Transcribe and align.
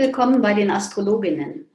Willkommen 0.00 0.40
bei 0.40 0.54
den 0.54 0.70
Astrologinnen. 0.70 1.68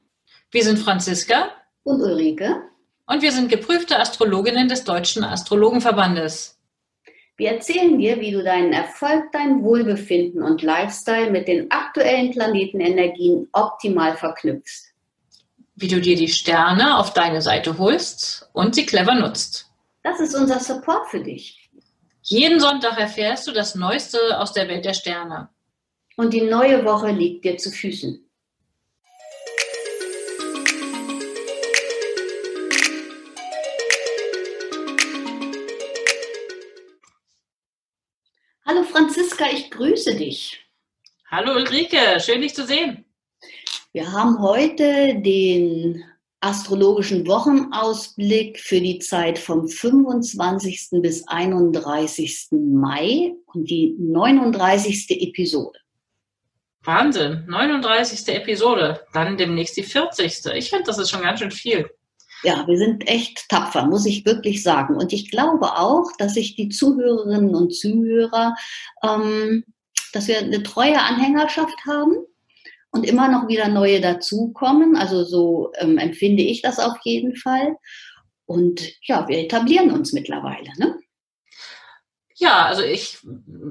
Wir 0.50 0.64
sind 0.64 0.80
Franziska 0.80 1.52
und 1.84 2.02
Ulrike 2.02 2.60
und 3.06 3.22
wir 3.22 3.32
sind 3.32 3.50
geprüfte 3.50 4.00
Astrologinnen 4.00 4.68
des 4.68 4.84
Deutschen 4.84 5.24
Astrologenverbandes. 5.24 6.58
Wir 7.38 7.52
erzählen 7.52 8.00
dir, 8.00 8.20
wie 8.20 8.32
du 8.32 8.44
deinen 8.44 8.74
Erfolg, 8.74 9.26
dein 9.32 9.62
Wohlbefinden 9.62 10.42
und 10.42 10.64
Lifestyle 10.64 11.30
mit 11.30 11.48
den 11.48 11.70
aktuellen 11.70 12.32
Planetenenergien 12.32 13.48
optimal 13.54 14.18
verknüpfst. 14.18 14.92
Wie 15.76 15.88
du 15.88 16.02
dir 16.02 16.16
die 16.16 16.28
Sterne 16.28 16.98
auf 16.98 17.14
deine 17.14 17.44
Seite 17.44 17.78
holst 17.78 18.50
und 18.54 18.74
sie 18.74 18.88
clever 18.88 19.14
nutzt. 19.14 19.70
Das 20.02 20.20
ist 20.20 20.34
unser 20.34 20.60
Support 20.60 21.10
für 21.10 21.20
dich. 21.20 21.70
Jeden 22.24 22.60
Sonntag 22.60 23.00
erfährst 23.00 23.46
du 23.46 23.52
das 23.52 23.76
Neueste 23.76 24.18
aus 24.40 24.52
der 24.52 24.68
Welt 24.68 24.84
der 24.84 24.96
Sterne. 24.96 25.50
Und 26.18 26.34
die 26.34 26.42
neue 26.42 26.86
Woche 26.86 27.12
liegt 27.12 27.44
dir 27.44 27.58
zu 27.58 27.70
Füßen. 27.72 28.22
Hallo 38.66 38.84
Franziska, 38.84 39.46
ich 39.52 39.70
grüße 39.70 40.16
dich. 40.16 40.66
Hallo 41.30 41.54
Ulrike, 41.56 42.20
schön 42.20 42.42
dich 42.42 42.56
zu 42.56 42.66
sehen. 42.66 43.04
Wir 43.92 44.10
haben 44.12 44.40
heute 44.42 45.20
den 45.22 46.02
astrologischen 46.40 47.28
Wochenausblick 47.28 48.60
für 48.60 48.80
die 48.80 49.00
Zeit 49.00 49.38
vom 49.38 49.68
25. 49.68 51.02
bis 51.02 51.28
31. 51.28 52.48
Mai 52.52 53.34
und 53.48 53.70
die 53.70 53.96
39. 54.00 55.10
Episode. 55.22 55.80
Wahnsinn, 56.86 57.46
39. 57.48 58.36
Episode, 58.36 59.02
dann 59.14 59.38
demnächst 59.38 59.78
die 59.78 59.84
40. 59.84 60.46
Ich 60.56 60.70
finde, 60.70 60.86
das 60.86 60.98
ist 60.98 61.10
schon 61.10 61.22
ganz 61.22 61.40
schön 61.40 61.52
viel. 61.52 61.90
Ja, 62.44 62.68
wir 62.68 62.78
sind 62.78 63.08
echt 63.08 63.50
tapfer, 63.50 63.86
muss 63.86 64.06
ich 64.06 64.26
wirklich 64.26 64.62
sagen. 64.62 64.96
Und 64.98 65.14
ich 65.14 65.32
glaube 65.32 65.78
auch, 65.78 66.12
dass 66.18 66.36
sich 66.36 66.56
die 66.56 66.70
Zuhörerinnen 66.70 67.56
und 67.56 67.74
Zuhörer, 67.74 68.56
ähm, 69.04 69.64
dass 70.14 70.28
wir 70.28 70.38
eine 70.38 70.62
treue 70.62 71.02
Anhängerschaft 71.02 71.76
haben 71.88 72.18
und 72.92 73.06
immer 73.06 73.30
noch 73.30 73.48
wieder 73.48 73.68
neue 73.68 74.00
dazukommen. 74.00 74.96
Also 74.96 75.24
so 75.24 75.72
ähm, 75.80 75.98
empfinde 75.98 76.44
ich 76.44 76.62
das 76.62 76.80
auf 76.80 76.98
jeden 77.04 77.36
Fall. 77.36 77.78
Und 78.46 78.82
ja, 79.02 79.28
wir 79.28 79.40
etablieren 79.40 79.92
uns 79.92 80.14
mittlerweile. 80.14 80.70
Ne? 80.78 81.00
Ja, 82.38 82.66
also 82.66 82.82
ich 82.82 83.20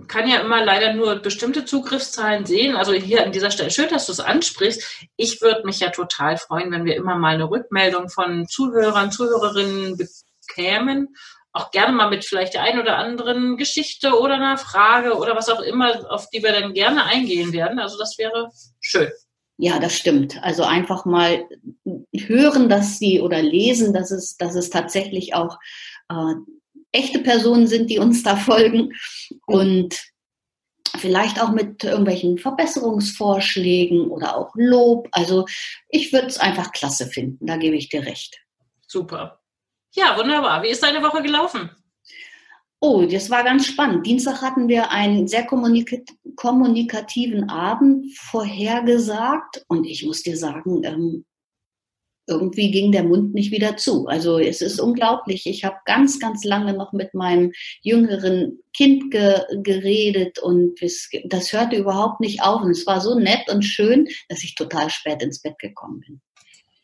kann 0.09 0.27
ja 0.27 0.41
immer 0.41 0.65
leider 0.65 0.95
nur 0.95 1.17
bestimmte 1.17 1.67
Zugriffszahlen 1.67 2.47
sehen. 2.47 2.77
Also 2.77 2.95
hier 2.95 3.23
an 3.23 3.31
dieser 3.31 3.51
Stelle, 3.51 3.71
schön, 3.71 3.91
dass 3.91 4.07
du 4.07 4.13
es 4.13 4.21
ansprichst. 4.21 5.07
Ich 5.17 5.43
würde 5.43 5.67
mich 5.67 5.81
ja 5.81 5.91
total 5.91 6.39
freuen, 6.39 6.71
wenn 6.71 6.87
wir 6.87 6.97
immer 6.97 7.17
mal 7.17 7.35
eine 7.35 7.51
Rückmeldung 7.51 8.09
von 8.09 8.49
Zuhörern, 8.49 9.13
Zuhörerinnen 9.13 9.99
bekämen. 9.99 11.15
Auch 11.53 11.73
gerne 11.73 11.93
mal 11.93 12.09
mit 12.09 12.25
vielleicht 12.25 12.55
der 12.55 12.63
einen 12.63 12.81
oder 12.81 12.97
anderen 12.97 13.59
Geschichte 13.59 14.19
oder 14.19 14.37
einer 14.37 14.57
Frage 14.57 15.19
oder 15.19 15.37
was 15.37 15.51
auch 15.51 15.61
immer, 15.61 16.11
auf 16.11 16.31
die 16.31 16.43
wir 16.43 16.53
dann 16.53 16.73
gerne 16.73 17.05
eingehen 17.05 17.53
werden. 17.53 17.79
Also 17.79 17.99
das 17.99 18.17
wäre 18.17 18.51
schön. 18.81 19.11
Ja, 19.59 19.79
das 19.79 19.95
stimmt. 19.95 20.43
Also 20.43 20.65
einfach 20.65 21.05
mal 21.05 21.47
hören, 22.13 22.71
dass 22.71 22.99
sie 22.99 23.21
oder 23.21 23.43
lesen, 23.43 23.93
dass 23.93 24.11
es, 24.11 24.37
dass 24.39 24.55
es 24.55 24.71
tatsächlich 24.71 25.35
auch 25.35 25.59
äh, 26.09 26.35
echte 26.95 27.21
Personen 27.21 27.67
sind, 27.67 27.91
die 27.91 27.99
uns 27.99 28.23
da 28.23 28.37
folgen 28.37 28.93
und 29.47 29.95
vielleicht 30.97 31.43
auch 31.43 31.51
mit 31.51 31.85
irgendwelchen 31.85 32.39
Verbesserungsvorschlägen 32.39 34.09
oder 34.09 34.37
auch 34.37 34.53
Lob. 34.55 35.09
Also 35.13 35.47
ich 35.89 36.13
würde 36.13 36.29
es 36.29 36.39
einfach 36.39 36.73
klasse 36.73 37.07
finden, 37.07 37.47
da 37.47 37.57
gebe 37.57 37.77
ich 37.77 37.89
dir 37.89 38.07
recht. 38.07 38.41
Super. 38.87 39.41
Ja, 39.95 40.17
wunderbar. 40.19 40.63
Wie 40.63 40.71
ist 40.71 40.83
deine 40.83 41.03
Woche 41.03 41.23
gelaufen? 41.23 41.71
Oh, 42.81 43.07
das 43.07 43.31
war 43.31 43.45
ganz 43.45 43.67
spannend. 43.67 44.07
Dienstag 44.07 44.43
hatten 44.43 44.69
wir 44.69 44.91
einen 44.91 45.27
sehr 45.27 45.47
kommunikativen 45.47 47.49
Abend 47.49 48.15
vorhergesagt 48.19 49.65
und 49.69 49.85
ich 49.85 50.05
muss 50.05 50.23
dir 50.23 50.37
sagen, 50.37 50.85
ähm, 50.85 51.25
irgendwie 52.27 52.71
ging 52.71 52.93
der 52.93 53.05
Mund 53.05 53.35
nicht 53.35 53.51
wieder 53.51 53.77
zu. 53.77 54.07
Also 54.07 54.39
es 54.39 54.61
ist 54.61 54.81
unglaublich. 54.81 55.47
Ich 55.47 55.65
habe 55.65 55.77
ganz, 55.85 56.19
ganz 56.19 56.45
lange 56.45 56.73
noch 56.73 56.93
mit 56.93 57.15
meinem 57.15 57.53
jüngeren 57.83 58.61
Kind 58.75 59.11
ge 59.11 59.41
geredet 59.63 60.39
und 60.39 60.81
es, 60.83 61.11
das 61.25 61.53
hörte 61.53 61.77
überhaupt 61.77 62.21
nicht 62.21 62.43
auf. 62.43 62.63
Und 62.63 62.71
es 62.71 62.87
war 62.87 63.01
so 63.01 63.19
nett 63.19 63.51
und 63.51 63.63
schön, 63.63 64.09
dass 64.29 64.43
ich 64.43 64.55
total 64.55 64.91
spät 64.91 65.23
ins 65.23 65.43
Bett 65.43 65.59
gekommen 65.59 66.01
bin. 66.01 66.21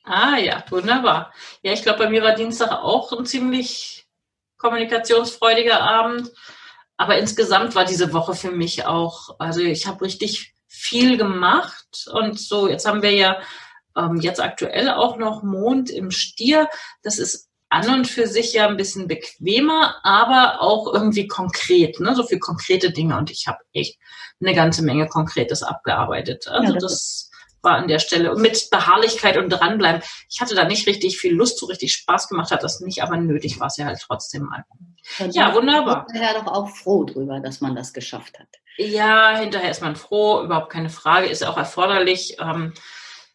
Ah 0.05 0.39
ja, 0.39 0.65
wunderbar. 0.71 1.33
Ja, 1.63 1.73
ich 1.73 1.83
glaube, 1.83 2.01
bei 2.01 2.11
mir 2.11 2.23
war 2.23 2.35
Dienstag 2.35 2.73
auch 2.73 3.13
ein 3.13 3.27
ziemlich 3.27 4.07
kommunikationsfreudiger 4.59 5.81
Abend. 5.81 6.31
Aber 6.97 7.17
insgesamt 7.17 7.75
war 7.75 7.87
diese 7.87 8.13
Woche 8.13 8.35
für 8.35 8.51
mich 8.51 8.85
auch, 8.85 9.37
also 9.39 9.61
ich 9.61 9.87
habe 9.87 10.05
richtig 10.05 10.53
viel 10.67 11.17
gemacht 11.17 12.07
und 12.13 12.39
so, 12.39 12.69
jetzt 12.69 12.87
haben 12.87 13.01
wir 13.01 13.13
ja 13.13 13.41
ähm, 14.05 14.21
jetzt 14.21 14.41
aktuell 14.41 14.91
auch 14.91 15.17
noch 15.17 15.43
Mond 15.43 15.91
im 15.91 16.11
Stier. 16.11 16.69
Das 17.03 17.19
ist 17.19 17.49
an 17.69 17.89
und 17.89 18.09
für 18.09 18.27
sich 18.27 18.53
ja 18.53 18.67
ein 18.67 18.77
bisschen 18.77 19.07
bequemer, 19.07 19.95
aber 20.03 20.61
auch 20.61 20.93
irgendwie 20.93 21.29
konkret, 21.29 22.01
ne? 22.01 22.15
so 22.17 22.25
viel 22.25 22.41
konkrete 22.41 22.91
Dinge. 22.91 23.17
Und 23.17 23.31
ich 23.31 23.47
habe 23.47 23.59
echt 23.73 23.99
eine 24.41 24.55
ganze 24.55 24.83
Menge 24.83 25.07
Konkretes 25.07 25.63
abgearbeitet. 25.63 26.49
Also 26.49 26.73
ja, 26.73 26.79
das, 26.81 26.83
das 26.83 27.31
war 27.63 27.77
an 27.77 27.89
der 27.89 27.99
Stelle. 28.01 28.33
Und 28.33 28.43
mit 28.43 28.71
Beharrlichkeit 28.71 29.37
und 29.37 29.51
dranbleiben. 29.51 30.03
Ich 30.29 30.41
hatte 30.41 30.55
da 30.55 30.65
nicht 30.65 30.87
richtig 30.87 31.19
viel 31.19 31.35
Lust, 31.35 31.59
so 31.59 31.67
richtig 31.67 31.93
Spaß 31.93 32.29
gemacht 32.29 32.51
hat 32.51 32.63
das 32.63 32.81
nicht, 32.81 33.03
aber 33.03 33.17
nötig 33.17 33.61
war 33.61 33.69
es 33.69 33.77
ja 33.77 33.87
halt 33.87 34.01
trotzdem 34.01 34.45
mal. 34.45 34.65
Und 35.19 35.35
ja, 35.35 35.55
wunderbar. 35.55 36.07
Hinterher 36.11 36.41
doch 36.41 36.47
auch 36.47 36.69
froh 36.69 37.05
drüber, 37.05 37.41
dass 37.41 37.61
man 37.61 37.75
das 37.75 37.93
geschafft 37.93 38.39
hat. 38.39 38.49
Ja, 38.79 39.37
hinterher 39.37 39.71
ist 39.71 39.83
man 39.83 39.95
froh, 39.95 40.43
überhaupt 40.43 40.73
keine 40.73 40.91
Frage, 40.91 41.27
ist 41.27 41.45
auch 41.45 41.57
erforderlich. 41.57 42.37
Ähm, 42.41 42.73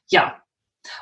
ja, 0.08 0.42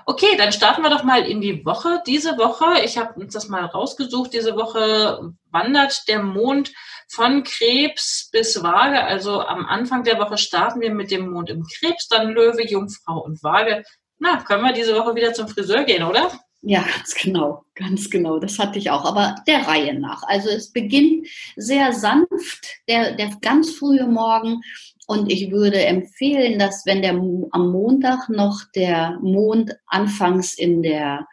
Okay, 0.05 0.35
dann 0.37 0.51
starten 0.51 0.81
wir 0.81 0.89
doch 0.89 1.03
mal 1.03 1.25
in 1.25 1.41
die 1.41 1.65
Woche. 1.65 2.01
Diese 2.07 2.37
Woche, 2.37 2.83
ich 2.83 2.97
habe 2.97 3.19
uns 3.19 3.33
das 3.33 3.47
mal 3.49 3.65
rausgesucht, 3.65 4.33
diese 4.33 4.55
Woche 4.55 5.33
wandert 5.51 6.07
der 6.07 6.21
Mond 6.21 6.71
von 7.07 7.43
Krebs 7.43 8.29
bis 8.31 8.61
Waage. 8.63 9.03
Also 9.03 9.41
am 9.41 9.65
Anfang 9.65 10.03
der 10.03 10.19
Woche 10.19 10.37
starten 10.37 10.81
wir 10.81 10.93
mit 10.93 11.11
dem 11.11 11.29
Mond 11.29 11.49
im 11.49 11.63
Krebs, 11.63 12.07
dann 12.07 12.29
Löwe, 12.29 12.67
Jungfrau 12.67 13.19
und 13.19 13.43
Waage. 13.43 13.83
Na, 14.19 14.41
können 14.43 14.63
wir 14.63 14.73
diese 14.73 14.95
Woche 14.95 15.15
wieder 15.15 15.33
zum 15.33 15.47
Friseur 15.47 15.83
gehen, 15.83 16.03
oder? 16.03 16.31
Ja, 16.65 16.81
ganz 16.81 17.13
genau, 17.13 17.65
ganz 17.75 18.09
genau. 18.09 18.39
Das 18.39 18.57
hatte 18.57 18.79
ich 18.79 18.89
auch, 18.89 19.03
aber 19.03 19.35
der 19.47 19.67
Reihe 19.67 19.99
nach. 19.99 20.23
Also 20.23 20.47
es 20.47 20.71
beginnt 20.71 21.27
sehr 21.57 21.91
sanft, 21.91 22.65
der, 22.87 23.15
der 23.15 23.31
ganz 23.41 23.71
frühe 23.71 24.07
Morgen 24.07 24.61
und 25.07 25.31
ich 25.31 25.51
würde 25.51 25.83
empfehlen, 25.85 26.59
dass 26.59 26.85
wenn 26.85 27.01
der 27.01 27.11
am 27.11 27.71
Montag 27.71 28.29
noch 28.29 28.61
der 28.75 29.19
Mond 29.21 29.75
anfangs 29.87 30.53
in 30.53 30.81
der 30.81 31.27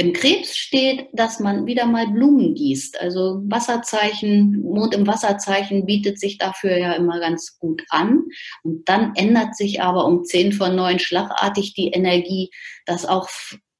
im 0.00 0.14
Krebs 0.14 0.56
steht, 0.56 1.08
dass 1.12 1.40
man 1.40 1.66
wieder 1.66 1.84
mal 1.84 2.08
Blumen 2.08 2.54
gießt. 2.54 2.98
Also 2.98 3.42
Wasserzeichen, 3.44 4.62
Mond 4.62 4.94
im 4.94 5.06
Wasserzeichen 5.06 5.84
bietet 5.84 6.18
sich 6.18 6.38
dafür 6.38 6.78
ja 6.78 6.92
immer 6.92 7.20
ganz 7.20 7.58
gut 7.58 7.82
an. 7.90 8.22
Und 8.62 8.88
dann 8.88 9.14
ändert 9.14 9.54
sich 9.56 9.82
aber 9.82 10.06
um 10.06 10.24
10 10.24 10.52
vor 10.52 10.70
9 10.70 10.98
schlagartig 11.00 11.74
die 11.74 11.88
Energie, 11.88 12.48
dass 12.86 13.04
auch 13.04 13.28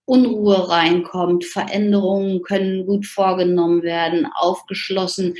Unruhe 0.05 0.69
reinkommt, 0.69 1.47
Veränderungen 1.47 2.43
können 2.43 2.85
gut 2.85 3.07
vorgenommen 3.07 3.83
werden, 3.83 4.27
aufgeschlossen 4.27 5.37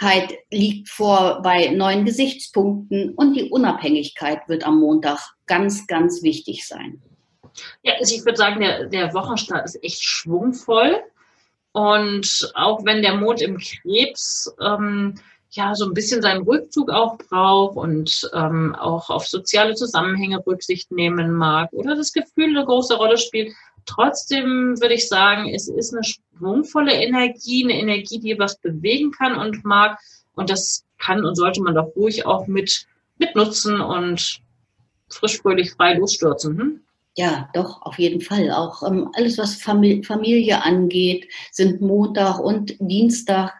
Unabhängigkeit 0.00 0.38
liegt 0.50 0.88
vor 0.88 1.40
bei 1.42 1.68
neuen 1.68 2.04
Gesichtspunkten 2.04 3.14
und 3.14 3.34
die 3.34 3.50
Unabhängigkeit 3.50 4.48
wird 4.48 4.66
am 4.66 4.80
Montag 4.80 5.18
ganz, 5.46 5.86
ganz 5.86 6.22
wichtig 6.22 6.66
sein. 6.66 7.02
Ja, 7.82 7.94
also 7.98 8.14
ich 8.14 8.24
würde 8.24 8.38
sagen, 8.38 8.60
der, 8.60 8.86
der 8.86 9.12
Wochenstart 9.12 9.64
ist 9.64 9.82
echt 9.82 10.02
schwungvoll. 10.02 11.02
Und 11.72 12.50
auch 12.54 12.84
wenn 12.84 13.02
der 13.02 13.14
Mond 13.14 13.42
im 13.42 13.58
Krebs 13.58 14.52
ähm, 14.60 15.14
ja 15.50 15.74
so 15.74 15.84
ein 15.84 15.94
bisschen 15.94 16.22
seinen 16.22 16.42
Rückzug 16.42 16.90
auch 16.90 17.18
braucht 17.18 17.76
und 17.76 18.28
ähm, 18.32 18.74
auch 18.74 19.10
auf 19.10 19.26
soziale 19.26 19.74
Zusammenhänge 19.74 20.44
Rücksicht 20.46 20.90
nehmen 20.90 21.32
mag 21.32 21.72
oder 21.72 21.94
das 21.94 22.12
Gefühl 22.12 22.56
eine 22.56 22.64
große 22.64 22.96
Rolle 22.96 23.18
spielt, 23.18 23.52
Trotzdem 23.86 24.80
würde 24.80 24.94
ich 24.94 25.08
sagen, 25.08 25.52
es 25.54 25.68
ist 25.68 25.94
eine 25.94 26.04
schwungvolle 26.04 26.92
Energie, 26.92 27.64
eine 27.64 27.80
Energie, 27.80 28.18
die 28.20 28.38
was 28.38 28.58
bewegen 28.58 29.10
kann 29.12 29.36
und 29.36 29.64
mag. 29.64 29.98
Und 30.34 30.50
das 30.50 30.84
kann 30.98 31.24
und 31.24 31.34
sollte 31.34 31.62
man 31.62 31.74
doch 31.74 31.94
ruhig 31.96 32.26
auch 32.26 32.46
mit, 32.46 32.86
mit 33.18 33.34
nutzen 33.34 33.80
und 33.80 34.40
frisch, 35.08 35.40
fröhlich, 35.40 35.72
frei 35.72 35.94
losstürzen. 35.94 36.58
Hm? 36.58 36.80
Ja, 37.16 37.48
doch, 37.54 37.82
auf 37.82 37.98
jeden 37.98 38.20
Fall. 38.20 38.50
Auch 38.50 38.82
ähm, 38.82 39.10
alles, 39.14 39.36
was 39.36 39.56
Familie, 39.56 40.62
angeht, 40.62 41.28
sind 41.50 41.80
Montag 41.80 42.38
und 42.38 42.76
Dienstag 42.78 43.59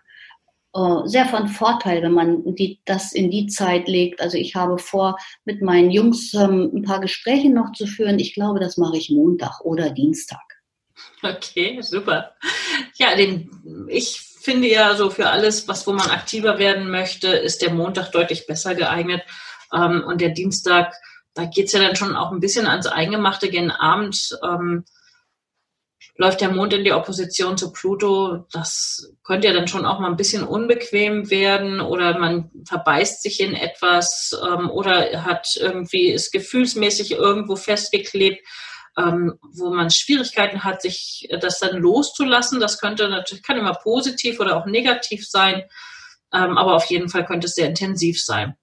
sehr 1.04 1.26
von 1.26 1.48
Vorteil, 1.48 2.02
wenn 2.02 2.12
man 2.12 2.54
die, 2.54 2.80
das 2.84 3.12
in 3.12 3.30
die 3.30 3.48
Zeit 3.48 3.88
legt. 3.88 4.20
Also 4.20 4.36
ich 4.36 4.54
habe 4.54 4.78
vor, 4.78 5.18
mit 5.44 5.62
meinen 5.62 5.90
Jungs 5.90 6.32
ähm, 6.34 6.70
ein 6.74 6.82
paar 6.82 7.00
Gespräche 7.00 7.50
noch 7.50 7.72
zu 7.72 7.86
führen. 7.86 8.18
Ich 8.18 8.34
glaube, 8.34 8.60
das 8.60 8.76
mache 8.76 8.96
ich 8.96 9.10
Montag 9.10 9.60
oder 9.62 9.90
Dienstag. 9.90 10.40
Okay, 11.22 11.80
super. 11.82 12.34
Ja, 12.94 13.16
den, 13.16 13.50
ich 13.88 14.20
finde 14.20 14.68
ja 14.68 14.94
so 14.94 15.10
für 15.10 15.28
alles, 15.28 15.66
was 15.68 15.86
wo 15.86 15.92
man 15.92 16.10
aktiver 16.10 16.58
werden 16.58 16.90
möchte, 16.90 17.28
ist 17.28 17.62
der 17.62 17.74
Montag 17.74 18.12
deutlich 18.12 18.46
besser 18.46 18.74
geeignet. 18.74 19.22
Ähm, 19.74 20.04
und 20.06 20.20
der 20.20 20.30
Dienstag, 20.30 20.94
da 21.34 21.46
geht 21.46 21.66
es 21.66 21.72
ja 21.72 21.80
dann 21.80 21.96
schon 21.96 22.16
auch 22.16 22.30
ein 22.30 22.40
bisschen 22.40 22.66
ans 22.66 22.86
Eingemachte 22.86 23.50
gegen 23.50 23.70
Abend. 23.70 24.38
Ähm, 24.42 24.84
läuft 26.20 26.42
der 26.42 26.52
Mond 26.52 26.74
in 26.74 26.84
die 26.84 26.92
Opposition 26.92 27.56
zu 27.56 27.72
Pluto. 27.72 28.44
Das 28.52 29.10
könnte 29.24 29.48
ja 29.48 29.54
dann 29.54 29.68
schon 29.68 29.86
auch 29.86 30.00
mal 30.00 30.10
ein 30.10 30.18
bisschen 30.18 30.44
unbequem 30.44 31.30
werden 31.30 31.80
oder 31.80 32.18
man 32.18 32.50
verbeißt 32.68 33.22
sich 33.22 33.40
in 33.40 33.54
etwas 33.54 34.38
ähm, 34.46 34.68
oder 34.68 35.24
hat 35.24 35.56
irgendwie 35.58 36.10
ist 36.10 36.30
gefühlsmäßig 36.30 37.12
irgendwo 37.12 37.56
festgeklebt, 37.56 38.46
ähm, 38.98 39.38
wo 39.54 39.70
man 39.70 39.88
Schwierigkeiten 39.88 40.62
hat, 40.62 40.82
sich 40.82 41.26
das 41.40 41.58
dann 41.58 41.78
loszulassen. 41.78 42.60
Das 42.60 42.78
könnte 42.78 43.08
natürlich 43.08 43.42
kann 43.42 43.56
immer 43.56 43.72
positiv 43.72 44.40
oder 44.40 44.58
auch 44.58 44.66
negativ 44.66 45.26
sein, 45.26 45.62
ähm, 46.34 46.58
aber 46.58 46.76
auf 46.76 46.84
jeden 46.84 47.08
Fall 47.08 47.24
könnte 47.24 47.46
es 47.46 47.54
sehr 47.54 47.68
intensiv 47.68 48.22
sein. 48.22 48.56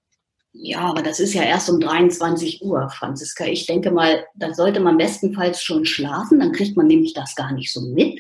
Ja, 0.60 0.80
aber 0.80 1.04
das 1.04 1.20
ist 1.20 1.36
ja 1.36 1.44
erst 1.44 1.70
um 1.70 1.80
23 1.80 2.64
Uhr, 2.64 2.90
Franziska. 2.90 3.46
Ich 3.46 3.68
denke 3.68 3.92
mal, 3.92 4.26
da 4.34 4.56
sollte 4.56 4.80
man 4.80 4.98
bestenfalls 4.98 5.62
schon 5.62 5.86
schlafen, 5.86 6.40
dann 6.40 6.52
kriegt 6.52 6.76
man 6.76 6.88
nämlich 6.88 7.14
das 7.14 7.36
gar 7.36 7.54
nicht 7.54 7.72
so 7.72 7.82
mit. 7.82 8.20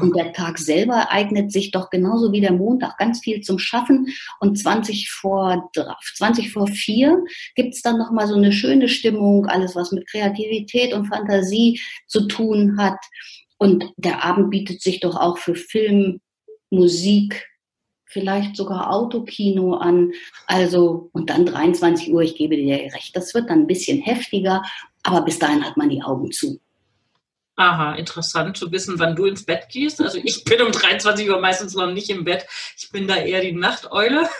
Und 0.00 0.16
der 0.16 0.32
Tag 0.32 0.58
selber 0.58 1.12
eignet 1.12 1.52
sich 1.52 1.70
doch 1.70 1.88
genauso 1.90 2.32
wie 2.32 2.40
der 2.40 2.52
Montag 2.52 2.98
ganz 2.98 3.20
viel 3.20 3.40
zum 3.40 3.60
Schaffen. 3.60 4.08
Und 4.40 4.58
20 4.58 5.12
vor, 5.12 5.70
20 6.16 6.52
vor 6.52 6.66
4 6.66 7.22
gibt's 7.54 7.82
dann 7.82 7.98
nochmal 7.98 8.26
so 8.26 8.34
eine 8.34 8.52
schöne 8.52 8.88
Stimmung, 8.88 9.46
alles 9.46 9.76
was 9.76 9.92
mit 9.92 10.08
Kreativität 10.08 10.92
und 10.92 11.06
Fantasie 11.06 11.80
zu 12.08 12.26
tun 12.26 12.78
hat. 12.78 12.98
Und 13.58 13.84
der 13.96 14.24
Abend 14.24 14.50
bietet 14.50 14.82
sich 14.82 14.98
doch 14.98 15.14
auch 15.14 15.38
für 15.38 15.54
Film, 15.54 16.20
Musik, 16.70 17.46
vielleicht 18.06 18.56
sogar 18.56 18.90
Autokino 18.90 19.74
an. 19.74 20.12
Also, 20.46 21.10
und 21.12 21.28
dann 21.28 21.44
23 21.44 22.12
Uhr, 22.12 22.22
ich 22.22 22.36
gebe 22.36 22.56
dir 22.56 22.76
recht, 22.76 23.14
das 23.14 23.34
wird 23.34 23.50
dann 23.50 23.60
ein 23.60 23.66
bisschen 23.66 24.00
heftiger, 24.00 24.62
aber 25.02 25.22
bis 25.22 25.38
dahin 25.38 25.64
hat 25.64 25.76
man 25.76 25.90
die 25.90 26.02
Augen 26.02 26.32
zu. 26.32 26.60
Aha, 27.56 27.94
interessant 27.94 28.56
zu 28.56 28.70
wissen, 28.70 28.98
wann 28.98 29.16
du 29.16 29.24
ins 29.24 29.44
Bett 29.44 29.68
gehst. 29.70 30.00
Also 30.02 30.18
ich 30.22 30.44
bin 30.44 30.60
um 30.60 30.72
23 30.72 31.28
Uhr 31.30 31.40
meistens 31.40 31.74
noch 31.74 31.90
nicht 31.90 32.10
im 32.10 32.24
Bett. 32.24 32.46
Ich 32.76 32.90
bin 32.90 33.08
da 33.08 33.16
eher 33.16 33.40
die 33.40 33.52
Nachteule. 33.52 34.28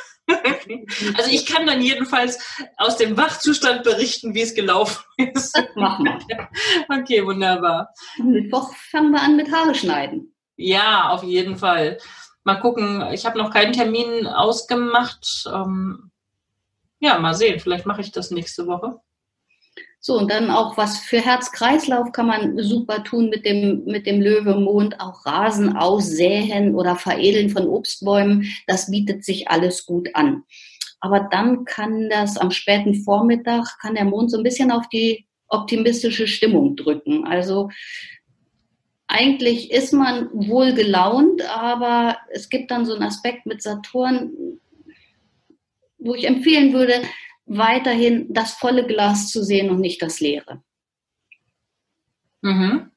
Also 1.17 1.31
ich 1.31 1.47
kann 1.47 1.67
dann 1.67 1.81
jedenfalls 1.81 2.41
aus 2.79 2.97
dem 2.97 3.17
Wachzustand 3.17 3.85
berichten, 3.85 4.35
wie 4.35 4.41
es 4.41 4.57
gelaufen 4.57 5.05
ist. 5.19 5.57
Machen 5.77 6.05
wir. 6.05 6.49
Okay, 7.01 7.25
wunderbar. 7.25 7.91
Mittwoch 8.19 8.75
fangen 8.91 9.13
wir 9.13 9.23
an 9.23 9.37
mit 9.37 9.53
Haare 9.53 9.77
schneiden. 9.77 10.35
Ja, 10.57 11.11
auf 11.11 11.23
jeden 11.23 11.57
Fall 11.57 11.99
mal 12.47 12.61
gucken. 12.61 13.03
Ich 13.13 13.27
habe 13.27 13.37
noch 13.37 13.51
keinen 13.53 13.73
Termin 13.73 14.27
ausgemacht. 14.27 15.45
Ähm, 15.53 16.11
ja, 17.01 17.19
mal 17.19 17.35
sehen. 17.35 17.61
Vielleicht 17.61 17.87
mache 17.87 18.01
ich 18.01 18.13
das 18.13 18.31
nächste 18.31 18.67
Woche. 18.67 19.01
So, 19.99 20.17
und 20.19 20.31
dann 20.31 20.51
auch 20.51 20.77
was 20.77 21.01
für 21.01 21.21
Herz-Kreislauf 21.21 22.13
kann 22.13 22.29
man 22.29 22.57
super 22.63 23.03
tun 23.03 23.29
mit 23.29 23.45
dem, 23.45 23.85
mit 23.87 24.07
dem 24.07 24.21
Löwemond, 24.21 25.01
auch 25.01 25.27
Rasen 25.27 25.77
aussäen 25.77 26.77
oder 26.77 26.95
veredeln 26.95 27.51
von 27.51 27.67
Obstbäumen. 27.67 28.47
Das 28.69 28.91
bietet 28.91 29.25
sich 29.25 29.51
alles 29.51 29.85
gut 29.85 30.09
an. 30.15 30.45
Aber 31.01 31.29
dann 31.33 31.65
kann 31.65 32.09
das 32.09 32.39
am 32.39 32.53
späten 32.53 32.95
Vormittag, 32.95 33.79
kann 33.81 33.97
der 33.97 34.05
Mond 34.05 34.31
so 34.31 34.37
ein 34.37 34.45
bisschen 34.45 34.71
auf 34.71 34.89
die 34.89 35.27
optimistische 35.49 36.29
Stimmung 36.29 36.77
drücken. 36.77 37.27
Also 37.27 37.71
eigentlich 39.09 39.71
ist 39.71 39.93
man 39.93 40.29
wohl 40.33 40.75
gelaunt, 40.75 41.43
aber 41.49 42.19
es 42.31 42.49
gibt 42.49 42.71
dann 42.71 42.87
so 42.87 42.95
einen 42.95 43.05
Aspekt 43.05 43.47
mit 43.47 43.63
Saturn, 43.63 44.61
wo 45.99 46.15
ich 46.15 46.27
empfehlen 46.27 46.73
würde, 46.73 47.03
weiterhin 47.47 48.33
das 48.33 48.55
volle 48.55 48.87
Glas 48.87 49.31
zu 49.31 49.43
sehen 49.43 49.71
und 49.71 49.81
nicht 49.81 50.03
das 50.03 50.21
leere. 50.21 50.63
Mhm. 52.43 52.91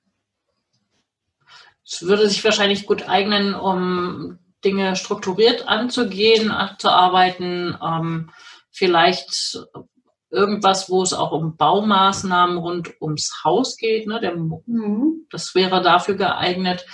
Es 1.85 2.03
würde 2.03 2.27
sich 2.27 2.43
wahrscheinlich 2.43 2.85
gut 2.85 3.07
eignen, 3.07 3.55
um 3.55 4.39
Dinge 4.63 4.95
strukturiert 4.95 5.67
anzugehen, 5.67 6.51
zu 6.77 6.89
arbeiten, 6.89 7.77
ähm, 7.83 8.31
vielleicht 8.71 9.59
irgendwas, 10.31 10.89
wo 10.89 11.01
es 11.01 11.13
auch 11.13 11.31
um 11.31 11.55
Baumaßnahmen 11.57 12.57
rund 12.57 12.93
ums 13.01 13.43
Haus 13.43 13.77
geht. 13.77 14.07
Ne? 14.07 14.19
Der, 14.19 14.35
mhm. 14.35 15.25
Das 15.31 15.55
wäre 15.55 15.81
dafür 15.81 16.15
geeignet, 16.15 16.85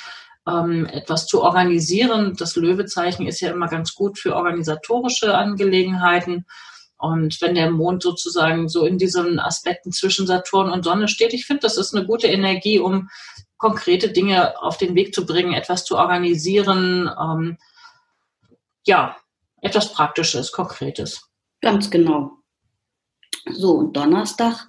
ähm, 0.47 0.85
etwas 0.85 1.27
zu 1.27 1.41
organisieren. 1.41 2.35
Das 2.37 2.55
Löwezeichen 2.55 3.27
ist 3.27 3.41
ja 3.41 3.51
immer 3.51 3.67
ganz 3.67 3.93
gut 3.95 4.17
für 4.19 4.35
organisatorische 4.35 5.37
Angelegenheiten. 5.37 6.45
Und 6.97 7.41
wenn 7.41 7.55
der 7.55 7.71
Mond 7.71 8.03
sozusagen 8.03 8.69
so 8.69 8.85
in 8.85 8.97
diesen 8.97 9.39
Aspekten 9.39 9.91
zwischen 9.91 10.27
Saturn 10.27 10.71
und 10.71 10.83
Sonne 10.83 11.07
steht, 11.07 11.33
ich 11.33 11.45
finde, 11.45 11.61
das 11.61 11.77
ist 11.77 11.93
eine 11.93 12.05
gute 12.05 12.27
Energie, 12.27 12.79
um 12.79 13.09
konkrete 13.57 14.11
Dinge 14.11 14.61
auf 14.61 14.77
den 14.77 14.95
Weg 14.95 15.13
zu 15.13 15.25
bringen, 15.25 15.53
etwas 15.53 15.83
zu 15.83 15.97
organisieren. 15.97 17.09
Ähm, 17.19 17.57
ja, 18.85 19.17
etwas 19.61 19.91
Praktisches, 19.91 20.51
Konkretes. 20.51 21.29
Ganz 21.61 21.89
genau. 21.89 22.31
So, 23.51 23.71
und 23.73 23.95
Donnerstag, 23.95 24.67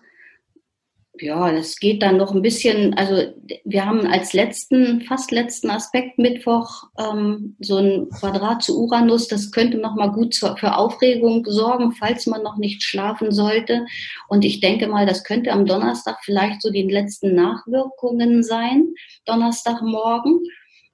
ja, 1.20 1.50
das 1.50 1.76
geht 1.76 2.02
dann 2.02 2.19
noch 2.19 2.34
ein 2.34 2.43
bisschen, 2.43 2.94
also 2.94 3.32
wir 3.64 3.87
haben 3.87 4.06
als 4.06 4.32
letzten, 4.32 5.00
fast 5.02 5.31
letzten 5.31 5.70
Aspekt 5.70 6.19
Mittwoch 6.19 6.84
ähm, 6.99 7.56
so 7.61 7.76
ein 7.76 8.08
Quadrat 8.11 8.62
zu 8.62 8.78
Uranus, 8.78 9.28
das 9.28 9.50
könnte 9.50 9.78
nochmal 9.78 10.12
gut 10.12 10.34
für 10.34 10.76
Aufregung 10.76 11.44
sorgen, 11.46 11.93
falls 11.93 12.26
man 12.26 12.43
noch 12.43 12.58
nicht 12.58 12.82
schlafen 12.82 13.32
sollte. 13.32 13.87
Und 14.28 14.44
ich 14.44 14.61
denke 14.61 14.88
mal, 14.88 15.06
das 15.06 15.25
könnte 15.25 15.52
am 15.52 15.64
Donnerstag 15.64 16.19
vielleicht 16.22 16.60
so 16.60 16.70
die 16.70 16.82
letzten 16.82 17.34
Nachwirkungen 17.34 18.43
sein, 18.43 18.89
Donnerstagmorgen. 19.24 20.41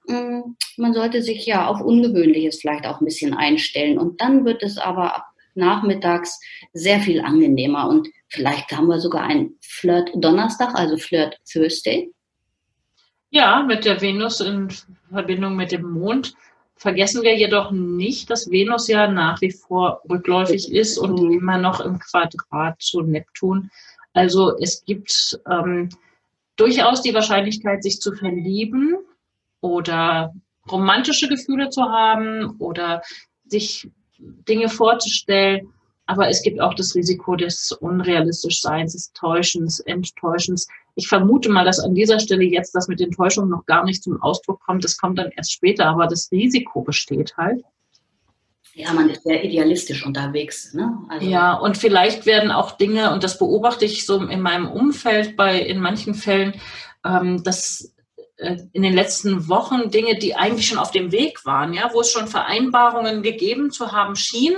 Mm, 0.07 0.55
man 0.77 0.93
sollte 0.93 1.21
sich 1.21 1.45
ja 1.45 1.67
auf 1.67 1.81
Ungewöhnliches 1.81 2.61
vielleicht 2.61 2.85
auch 2.85 3.01
ein 3.01 3.05
bisschen 3.05 3.33
einstellen. 3.33 3.97
Und 3.97 4.21
dann 4.21 4.45
wird 4.45 4.63
es 4.63 4.77
aber 4.77 5.15
ab 5.15 5.32
nachmittags 5.55 6.39
sehr 6.73 6.99
viel 6.99 7.21
angenehmer. 7.21 7.87
Und 7.87 8.07
vielleicht 8.27 8.71
haben 8.71 8.87
wir 8.87 8.99
sogar 8.99 9.23
einen 9.23 9.55
Flirt 9.61 10.11
Donnerstag, 10.15 10.75
also 10.75 10.97
Flirt 10.97 11.37
Thursday. 11.51 12.11
Ja, 13.29 13.63
mit 13.63 13.85
der 13.85 13.99
Venus 14.01 14.41
in 14.41 14.69
Verbindung 15.09 15.55
mit 15.55 15.71
dem 15.71 15.89
Mond. 15.89 16.33
Vergessen 16.75 17.23
wir 17.23 17.35
jedoch 17.35 17.71
nicht, 17.71 18.29
dass 18.29 18.51
Venus 18.51 18.87
ja 18.87 19.07
nach 19.07 19.41
wie 19.41 19.51
vor 19.51 20.01
rückläufig 20.09 20.71
ist 20.71 20.97
und 20.97 21.21
mhm. 21.21 21.31
immer 21.31 21.57
noch 21.57 21.79
im 21.79 21.97
Quadrat 21.99 22.81
zu 22.81 23.01
Neptun. 23.01 23.71
Also 24.13 24.57
es 24.59 24.83
gibt 24.85 25.39
ähm, 25.49 25.89
durchaus 26.55 27.01
die 27.01 27.13
Wahrscheinlichkeit, 27.13 27.83
sich 27.83 27.99
zu 27.99 28.13
verlieben 28.13 28.95
oder 29.61 30.33
romantische 30.69 31.27
Gefühle 31.27 31.69
zu 31.69 31.83
haben 31.83 32.55
oder 32.59 33.01
sich 33.45 33.89
Dinge 34.47 34.69
vorzustellen. 34.69 35.69
Aber 36.05 36.27
es 36.27 36.41
gibt 36.41 36.59
auch 36.59 36.73
das 36.73 36.95
Risiko 36.95 37.35
des 37.35 37.71
Unrealistischseins, 37.71 38.91
des 38.93 39.13
Täuschens, 39.13 39.79
Enttäuschens. 39.79 40.67
Ich 40.95 41.07
vermute 41.07 41.49
mal, 41.49 41.63
dass 41.63 41.79
an 41.79 41.95
dieser 41.95 42.19
Stelle 42.19 42.43
jetzt 42.43 42.75
das 42.75 42.87
mit 42.87 42.99
den 42.99 43.11
Täuschungen 43.11 43.49
noch 43.49 43.65
gar 43.65 43.85
nicht 43.85 44.03
zum 44.03 44.21
Ausdruck 44.21 44.59
kommt. 44.61 44.83
Das 44.83 44.97
kommt 44.97 45.17
dann 45.17 45.31
erst 45.35 45.53
später, 45.53 45.85
aber 45.85 46.07
das 46.07 46.29
Risiko 46.31 46.81
besteht 46.81 47.37
halt. 47.37 47.63
Ja, 48.75 48.91
man 48.91 49.09
ist 49.09 49.23
sehr 49.23 49.43
idealistisch 49.43 50.05
unterwegs. 50.05 50.73
Ne? 50.73 50.97
Also 51.07 51.27
ja, 51.27 51.53
und 51.53 51.77
vielleicht 51.77 52.25
werden 52.25 52.51
auch 52.51 52.71
Dinge, 52.71 53.13
und 53.13 53.23
das 53.23 53.37
beobachte 53.37 53.85
ich 53.85 54.05
so 54.05 54.21
in 54.23 54.41
meinem 54.41 54.67
Umfeld 54.67 55.37
bei 55.37 55.59
in 55.59 55.79
manchen 55.79 56.15
Fällen, 56.15 56.55
ähm, 57.05 57.43
dass 57.43 57.92
in 58.43 58.81
den 58.81 58.93
letzten 58.93 59.47
Wochen 59.47 59.89
Dinge, 59.89 60.17
die 60.17 60.35
eigentlich 60.35 60.67
schon 60.67 60.77
auf 60.77 60.91
dem 60.91 61.11
Weg 61.11 61.45
waren, 61.45 61.73
ja, 61.73 61.89
wo 61.93 62.01
es 62.01 62.11
schon 62.11 62.27
Vereinbarungen 62.27 63.23
gegeben 63.23 63.71
zu 63.71 63.91
haben 63.91 64.15
schien, 64.15 64.55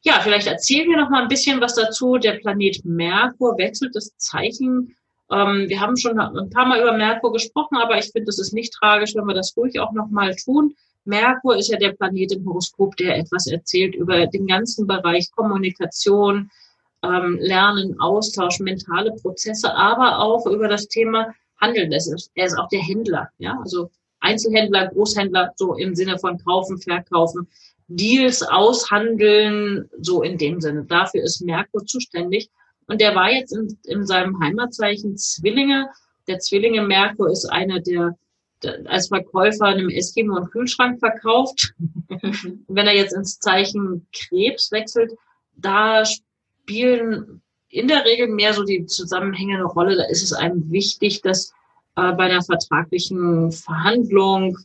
Ja, 0.00 0.20
vielleicht 0.22 0.46
erzählen 0.46 0.88
wir 0.88 0.96
noch 0.96 1.10
mal 1.10 1.20
ein 1.20 1.28
bisschen 1.28 1.60
was 1.60 1.74
dazu. 1.74 2.16
Der 2.16 2.38
Planet 2.38 2.82
Merkur 2.86 3.58
wechselt 3.58 3.94
das 3.94 4.16
Zeichen. 4.16 4.96
Ähm, 5.30 5.68
wir 5.68 5.82
haben 5.82 5.98
schon 5.98 6.18
ein 6.18 6.48
paar 6.48 6.64
Mal 6.64 6.80
über 6.80 6.96
Merkur 6.96 7.30
gesprochen, 7.30 7.76
aber 7.76 7.98
ich 7.98 8.10
finde, 8.10 8.30
es 8.30 8.38
ist 8.38 8.54
nicht 8.54 8.72
tragisch, 8.72 9.14
wenn 9.14 9.26
wir 9.26 9.34
das 9.34 9.54
ruhig 9.54 9.78
auch 9.80 9.92
noch 9.92 10.08
mal 10.08 10.34
tun. 10.34 10.74
Merkur 11.04 11.56
ist 11.56 11.68
ja 11.68 11.78
der 11.78 11.92
Planet 11.92 12.32
im 12.32 12.46
Horoskop, 12.46 12.96
der 12.96 13.18
etwas 13.18 13.46
erzählt 13.46 13.94
über 13.94 14.26
den 14.26 14.46
ganzen 14.46 14.86
Bereich 14.86 15.30
Kommunikation, 15.32 16.50
ähm, 17.02 17.38
Lernen, 17.40 18.00
Austausch, 18.00 18.60
mentale 18.60 19.12
Prozesse, 19.12 19.74
aber 19.74 20.18
auch 20.18 20.46
über 20.46 20.68
das 20.68 20.88
Thema 20.88 21.34
Handeln. 21.60 21.92
Er 21.92 21.98
ist, 21.98 22.30
er 22.34 22.46
ist 22.46 22.58
auch 22.58 22.68
der 22.68 22.80
Händler, 22.80 23.28
ja, 23.38 23.58
also 23.62 23.90
Einzelhändler, 24.20 24.88
Großhändler, 24.88 25.52
so 25.56 25.74
im 25.74 25.94
Sinne 25.94 26.18
von 26.18 26.42
kaufen, 26.42 26.80
verkaufen, 26.80 27.46
Deals 27.88 28.42
aushandeln, 28.42 29.90
so 30.00 30.22
in 30.22 30.38
dem 30.38 30.60
Sinne. 30.60 30.84
Dafür 30.84 31.22
ist 31.22 31.42
Merkur 31.42 31.84
zuständig. 31.84 32.48
Und 32.86 33.00
der 33.00 33.14
war 33.14 33.30
jetzt 33.30 33.52
in, 33.54 33.78
in 33.84 34.06
seinem 34.06 34.40
Heimatzeichen 34.40 35.16
Zwillinge. 35.18 35.90
Der 36.26 36.38
Zwillinge 36.38 36.82
Merkur 36.82 37.30
ist 37.30 37.44
einer 37.44 37.80
der 37.80 38.16
als 38.86 39.08
Verkäufer 39.08 39.66
einem 39.66 39.90
Eskimo 39.90 40.36
einen 40.36 40.50
Kühlschrank 40.50 40.98
verkauft. 40.98 41.74
Wenn 42.68 42.86
er 42.86 42.96
jetzt 42.96 43.14
ins 43.14 43.38
Zeichen 43.38 44.06
Krebs 44.12 44.70
wechselt, 44.72 45.12
da 45.56 46.04
spielen 46.04 47.42
in 47.68 47.88
der 47.88 48.04
Regel 48.04 48.28
mehr 48.28 48.54
so 48.54 48.62
die 48.64 48.86
Zusammenhänge 48.86 49.56
eine 49.56 49.64
Rolle. 49.64 49.96
Da 49.96 50.04
ist 50.04 50.22
es 50.22 50.32
einem 50.32 50.70
wichtig, 50.70 51.22
dass 51.22 51.52
äh, 51.96 52.12
bei 52.12 52.28
der 52.28 52.42
vertraglichen 52.42 53.50
Verhandlung 53.52 54.58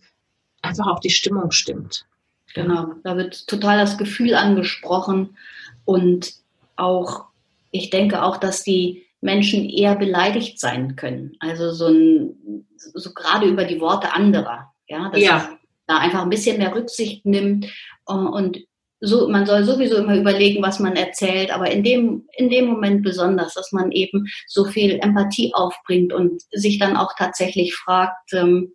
einfach 0.61 0.87
auch 0.87 0.99
die 0.99 1.09
Stimmung 1.09 1.51
stimmt. 1.51 2.05
Genau, 2.53 2.93
da 3.03 3.15
wird 3.15 3.47
total 3.47 3.79
das 3.79 3.97
Gefühl 3.97 4.33
angesprochen 4.33 5.37
und 5.85 6.33
auch, 6.75 7.25
ich 7.71 7.89
denke 7.89 8.23
auch, 8.23 8.37
dass 8.37 8.63
die 8.63 9.05
Menschen 9.21 9.69
eher 9.69 9.95
beleidigt 9.95 10.59
sein 10.59 10.95
können. 10.95 11.35
Also 11.39 11.71
so 11.71 11.87
ein, 11.87 12.65
so 12.77 13.13
gerade 13.13 13.47
über 13.47 13.65
die 13.65 13.81
Worte 13.81 14.13
anderer. 14.13 14.73
Ja, 14.87 15.09
dass 15.09 15.21
ja. 15.21 15.57
da 15.87 15.99
einfach 15.99 16.23
ein 16.23 16.29
bisschen 16.29 16.57
mehr 16.57 16.73
Rücksicht 16.73 17.25
nimmt 17.25 17.65
äh, 18.07 18.13
und 18.13 18.59
so, 19.01 19.29
man 19.29 19.45
soll 19.45 19.63
sowieso 19.63 19.97
immer 19.97 20.17
überlegen, 20.17 20.61
was 20.61 20.79
man 20.79 20.95
erzählt, 20.95 21.51
aber 21.51 21.71
in 21.71 21.83
dem, 21.83 22.27
in 22.33 22.49
dem 22.49 22.65
Moment 22.65 23.01
besonders, 23.01 23.53
dass 23.53 23.71
man 23.71 23.91
eben 23.91 24.27
so 24.47 24.65
viel 24.65 24.99
Empathie 25.01 25.53
aufbringt 25.53 26.11
und 26.11 26.41
sich 26.51 26.79
dann 26.79 26.97
auch 26.97 27.13
tatsächlich 27.17 27.75
fragt, 27.75 28.33
ähm, 28.33 28.73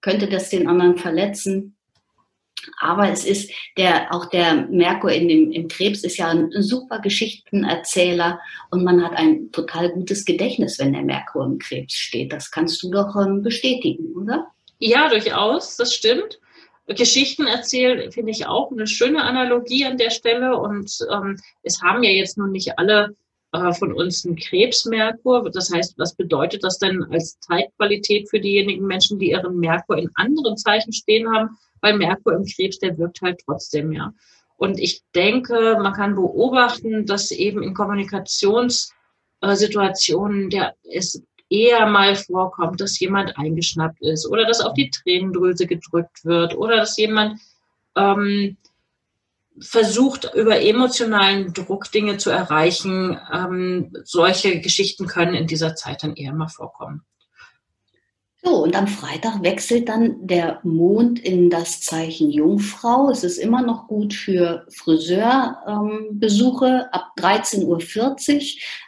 könnte 0.00 0.26
das 0.26 0.48
den 0.48 0.66
anderen 0.66 0.96
verletzen? 0.96 1.76
Aber 2.80 3.08
es 3.10 3.24
ist 3.24 3.50
der, 3.76 4.14
auch 4.14 4.26
der 4.26 4.66
Merkur 4.68 5.10
in 5.10 5.28
dem, 5.28 5.50
im 5.52 5.68
Krebs 5.68 6.04
ist 6.04 6.16
ja 6.16 6.28
ein 6.28 6.50
super 6.62 7.00
Geschichtenerzähler 7.00 8.40
und 8.70 8.84
man 8.84 9.02
hat 9.04 9.16
ein 9.16 9.50
total 9.52 9.90
gutes 9.90 10.24
Gedächtnis, 10.24 10.78
wenn 10.78 10.92
der 10.92 11.02
Merkur 11.02 11.44
im 11.44 11.58
Krebs 11.58 11.94
steht. 11.94 12.32
Das 12.32 12.50
kannst 12.50 12.82
du 12.82 12.90
doch 12.90 13.16
ähm, 13.16 13.42
bestätigen, 13.42 14.14
oder? 14.14 14.48
Ja, 14.78 15.08
durchaus, 15.08 15.76
das 15.76 15.94
stimmt. 15.94 16.40
Geschichten 16.88 17.46
erzählen 17.46 18.10
finde 18.10 18.32
ich 18.32 18.46
auch 18.46 18.70
eine 18.72 18.86
schöne 18.86 19.22
Analogie 19.22 19.84
an 19.84 19.98
der 19.98 20.10
Stelle 20.10 20.58
und 20.58 20.92
ähm, 21.10 21.38
es 21.62 21.80
haben 21.80 22.02
ja 22.02 22.10
jetzt 22.10 22.36
nun 22.36 22.50
nicht 22.50 22.78
alle 22.78 23.14
äh, 23.52 23.72
von 23.72 23.92
uns 23.92 24.24
einen 24.24 24.36
Krebsmerkur. 24.36 25.48
Das 25.50 25.72
heißt, 25.72 25.98
was 25.98 26.14
bedeutet 26.14 26.64
das 26.64 26.78
denn 26.78 27.04
als 27.10 27.38
Zeitqualität 27.40 28.28
für 28.28 28.40
diejenigen 28.40 28.86
Menschen, 28.86 29.18
die 29.18 29.30
ihren 29.30 29.58
Merkur 29.58 29.98
in 29.98 30.10
anderen 30.14 30.56
Zeichen 30.56 30.92
stehen 30.92 31.32
haben? 31.32 31.56
weil 31.82 31.98
Merkur 31.98 32.32
im 32.32 32.46
Krebs, 32.46 32.78
der 32.78 32.96
wirkt 32.96 33.20
halt 33.20 33.42
trotzdem, 33.44 33.92
ja. 33.92 34.14
Und 34.56 34.78
ich 34.78 35.02
denke, 35.14 35.78
man 35.82 35.92
kann 35.92 36.14
beobachten, 36.14 37.04
dass 37.04 37.30
eben 37.32 37.62
in 37.62 37.74
Kommunikationssituationen 37.74 40.48
der 40.50 40.74
es 40.84 41.22
eher 41.50 41.84
mal 41.86 42.14
vorkommt, 42.14 42.80
dass 42.80 43.00
jemand 43.00 43.36
eingeschnappt 43.36 44.00
ist 44.00 44.30
oder 44.30 44.46
dass 44.46 44.60
auf 44.60 44.74
die 44.74 44.90
Tränendrüse 44.90 45.66
gedrückt 45.66 46.24
wird 46.24 46.56
oder 46.56 46.76
dass 46.76 46.96
jemand 46.96 47.40
ähm, 47.96 48.56
versucht, 49.62 50.30
über 50.34 50.60
emotionalen 50.60 51.52
Druck 51.52 51.90
Dinge 51.90 52.18
zu 52.18 52.30
erreichen. 52.30 53.18
Ähm, 53.32 53.92
solche 54.04 54.60
Geschichten 54.60 55.06
können 55.06 55.34
in 55.34 55.46
dieser 55.46 55.74
Zeit 55.74 56.02
dann 56.02 56.14
eher 56.14 56.32
mal 56.32 56.48
vorkommen. 56.48 57.04
So, 58.44 58.64
und 58.64 58.74
am 58.74 58.88
Freitag 58.88 59.44
wechselt 59.44 59.88
dann 59.88 60.26
der 60.26 60.58
Mond 60.64 61.20
in 61.20 61.48
das 61.48 61.80
Zeichen 61.80 62.28
Jungfrau. 62.28 63.08
Es 63.08 63.22
ist 63.22 63.38
immer 63.38 63.62
noch 63.62 63.86
gut 63.86 64.14
für 64.14 64.66
Friseurbesuche 64.68 66.66
ähm, 66.66 66.88
ab 66.90 67.12
13.40 67.18 67.64
Uhr. 67.64 67.80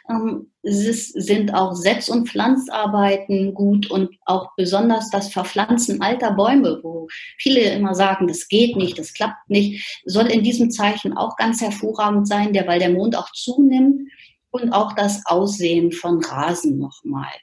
Ähm, 0.09 0.51
sind 0.67 1.53
auch 1.53 1.73
Setz- 1.73 2.09
und 2.09 2.27
Pflanzarbeiten 2.27 3.53
gut 3.53 3.91
und 3.91 4.17
auch 4.25 4.51
besonders 4.57 5.11
das 5.11 5.31
Verpflanzen 5.31 6.01
alter 6.01 6.31
Bäume, 6.31 6.79
wo 6.81 7.07
viele 7.37 7.61
immer 7.61 7.93
sagen, 7.93 8.27
das 8.27 8.47
geht 8.47 8.75
nicht, 8.75 8.97
das 8.97 9.13
klappt 9.13 9.47
nicht, 9.47 10.01
soll 10.05 10.25
in 10.25 10.43
diesem 10.43 10.71
Zeichen 10.71 11.15
auch 11.15 11.35
ganz 11.35 11.61
hervorragend 11.61 12.27
sein, 12.27 12.51
der, 12.51 12.67
weil 12.67 12.79
der 12.79 12.89
Mond 12.89 13.15
auch 13.15 13.31
zunimmt 13.31 14.09
und 14.49 14.73
auch 14.73 14.93
das 14.93 15.25
Aussehen 15.27 15.91
von 15.91 16.23
Rasen 16.23 16.79
nochmal. 16.79 17.33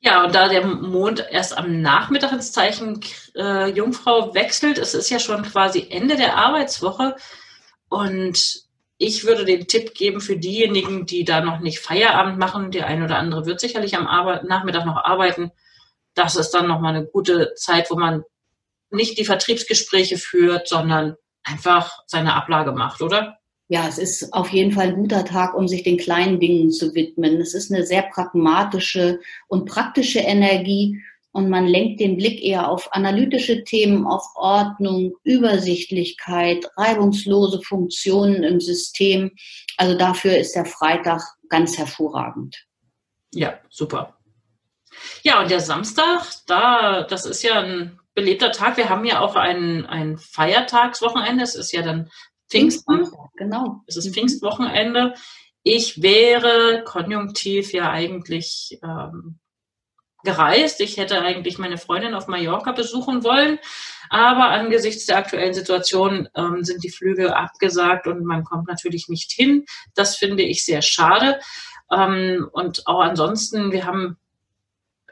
Ja, 0.00 0.24
und 0.24 0.34
da 0.34 0.48
der 0.48 0.66
Mond 0.66 1.24
erst 1.30 1.56
am 1.56 1.80
Nachmittag 1.80 2.32
ins 2.32 2.52
Zeichen 2.52 3.00
äh, 3.36 3.70
Jungfrau 3.70 4.34
wechselt, 4.34 4.78
es 4.78 4.94
ist 4.94 5.10
ja 5.10 5.18
schon 5.18 5.42
quasi 5.42 5.86
Ende 5.90 6.16
der 6.16 6.36
Arbeitswoche. 6.36 7.16
Und 7.88 8.65
ich 8.98 9.24
würde 9.24 9.44
den 9.44 9.66
Tipp 9.66 9.94
geben 9.94 10.20
für 10.20 10.36
diejenigen, 10.36 11.06
die 11.06 11.24
da 11.24 11.40
noch 11.40 11.60
nicht 11.60 11.80
Feierabend 11.80 12.38
machen, 12.38 12.70
der 12.70 12.86
ein 12.86 13.02
oder 13.02 13.18
andere 13.18 13.46
wird 13.46 13.60
sicherlich 13.60 13.96
am 13.96 14.06
Arbeit 14.06 14.44
Nachmittag 14.44 14.86
noch 14.86 14.96
arbeiten. 14.96 15.50
Das 16.14 16.36
ist 16.36 16.50
dann 16.50 16.66
nochmal 16.66 16.96
eine 16.96 17.06
gute 17.06 17.54
Zeit, 17.54 17.90
wo 17.90 17.96
man 17.96 18.24
nicht 18.90 19.18
die 19.18 19.24
Vertriebsgespräche 19.24 20.16
führt, 20.16 20.68
sondern 20.68 21.16
einfach 21.42 22.02
seine 22.06 22.34
Ablage 22.34 22.72
macht, 22.72 23.02
oder? 23.02 23.38
ja, 23.68 23.88
es 23.88 23.98
ist 23.98 24.32
auf 24.32 24.50
jeden 24.50 24.72
Fall 24.72 24.88
ein 24.88 24.94
guter 24.94 25.24
Tag, 25.24 25.54
um 25.54 25.66
sich 25.66 25.82
den 25.82 25.96
kleinen 25.96 26.38
Dingen 26.38 26.70
zu 26.70 26.94
widmen. 26.94 27.40
Es 27.40 27.52
ist 27.54 27.72
eine 27.72 27.84
sehr 27.84 28.02
pragmatische 28.02 29.20
und 29.48 29.66
praktische 29.66 30.20
Energie 30.20 31.02
und 31.36 31.50
man 31.50 31.66
lenkt 31.66 32.00
den 32.00 32.16
Blick 32.16 32.42
eher 32.42 32.70
auf 32.70 32.94
analytische 32.94 33.62
Themen, 33.62 34.06
auf 34.06 34.24
Ordnung, 34.36 35.12
Übersichtlichkeit, 35.22 36.64
reibungslose 36.78 37.60
Funktionen 37.60 38.42
im 38.42 38.58
System. 38.58 39.32
Also 39.76 39.98
dafür 39.98 40.38
ist 40.38 40.54
der 40.56 40.64
Freitag 40.64 41.20
ganz 41.50 41.76
hervorragend. 41.76 42.56
Ja, 43.34 43.58
super. 43.68 44.16
Ja, 45.24 45.42
und 45.42 45.50
der 45.50 45.60
Samstag, 45.60 46.22
da, 46.46 47.02
das 47.02 47.26
ist 47.26 47.42
ja 47.42 47.60
ein 47.60 48.00
belebter 48.14 48.50
Tag. 48.50 48.78
Wir 48.78 48.88
haben 48.88 49.04
ja 49.04 49.20
auch 49.20 49.36
ein, 49.36 49.84
ein 49.84 50.16
Feiertagswochenende. 50.16 51.44
Es 51.44 51.54
ist 51.54 51.70
ja 51.72 51.82
dann 51.82 52.08
Pfingsten. 52.48 53.12
Genau. 53.36 53.82
Es 53.86 53.98
ist 53.98 54.06
mhm. 54.06 54.14
Pfingstwochenende. 54.14 55.12
Ich 55.64 56.00
wäre 56.00 56.82
konjunktiv 56.86 57.74
ja 57.74 57.90
eigentlich 57.90 58.78
ähm, 58.82 59.38
gereist. 60.26 60.80
Ich 60.82 60.98
hätte 60.98 61.22
eigentlich 61.22 61.56
meine 61.56 61.78
Freundin 61.78 62.12
auf 62.12 62.26
Mallorca 62.26 62.72
besuchen 62.72 63.24
wollen, 63.24 63.58
aber 64.10 64.50
angesichts 64.50 65.06
der 65.06 65.16
aktuellen 65.16 65.54
Situation 65.54 66.28
ähm, 66.36 66.62
sind 66.64 66.84
die 66.84 66.90
Flüge 66.90 67.34
abgesagt 67.34 68.06
und 68.06 68.24
man 68.24 68.44
kommt 68.44 68.68
natürlich 68.68 69.08
nicht 69.08 69.32
hin. 69.32 69.64
Das 69.94 70.16
finde 70.16 70.42
ich 70.42 70.66
sehr 70.66 70.82
schade. 70.82 71.40
Ähm, 71.90 72.46
und 72.52 72.86
auch 72.86 73.00
ansonsten, 73.00 73.72
wir 73.72 73.86
haben, 73.86 74.18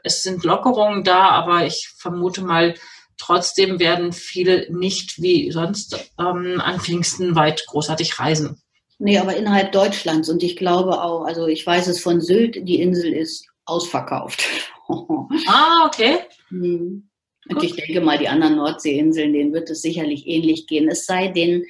es 0.03 0.21
sind 0.21 0.43
Lockerungen 0.43 1.03
da, 1.03 1.29
aber 1.29 1.65
ich 1.65 1.89
vermute 1.97 2.43
mal, 2.43 2.75
trotzdem 3.17 3.79
werden 3.79 4.11
viele 4.11 4.71
nicht 4.71 5.21
wie 5.21 5.51
sonst 5.51 6.11
ähm, 6.19 6.61
an 6.61 6.79
Pfingsten 6.79 7.35
weit 7.35 7.65
großartig 7.65 8.19
reisen. 8.19 8.61
Nee, 8.97 9.17
aber 9.17 9.35
innerhalb 9.35 9.71
Deutschlands. 9.71 10.29
Und 10.29 10.43
ich 10.43 10.55
glaube 10.55 11.01
auch, 11.01 11.25
also 11.25 11.47
ich 11.47 11.65
weiß 11.65 11.87
es 11.87 12.01
von 12.01 12.21
Sylt, 12.21 12.55
die 12.67 12.81
Insel 12.81 13.13
ist 13.13 13.47
ausverkauft. 13.65 14.43
ah, 15.47 15.85
okay. 15.85 16.19
Hm. 16.49 17.09
Und 17.47 17.63
ich 17.63 17.75
denke 17.75 18.01
mal, 18.01 18.17
die 18.17 18.27
anderen 18.27 18.55
Nordseeinseln, 18.55 19.33
denen 19.33 19.53
wird 19.53 19.69
es 19.69 19.81
sicherlich 19.81 20.25
ähnlich 20.25 20.65
gehen. 20.67 20.89
Es 20.89 21.05
sei 21.05 21.27
den 21.27 21.65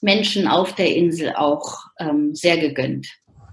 Menschen 0.00 0.46
auf 0.46 0.74
der 0.74 0.94
Insel 0.94 1.34
auch 1.34 1.78
ähm, 1.98 2.34
sehr 2.34 2.58
gegönnt. 2.58 3.08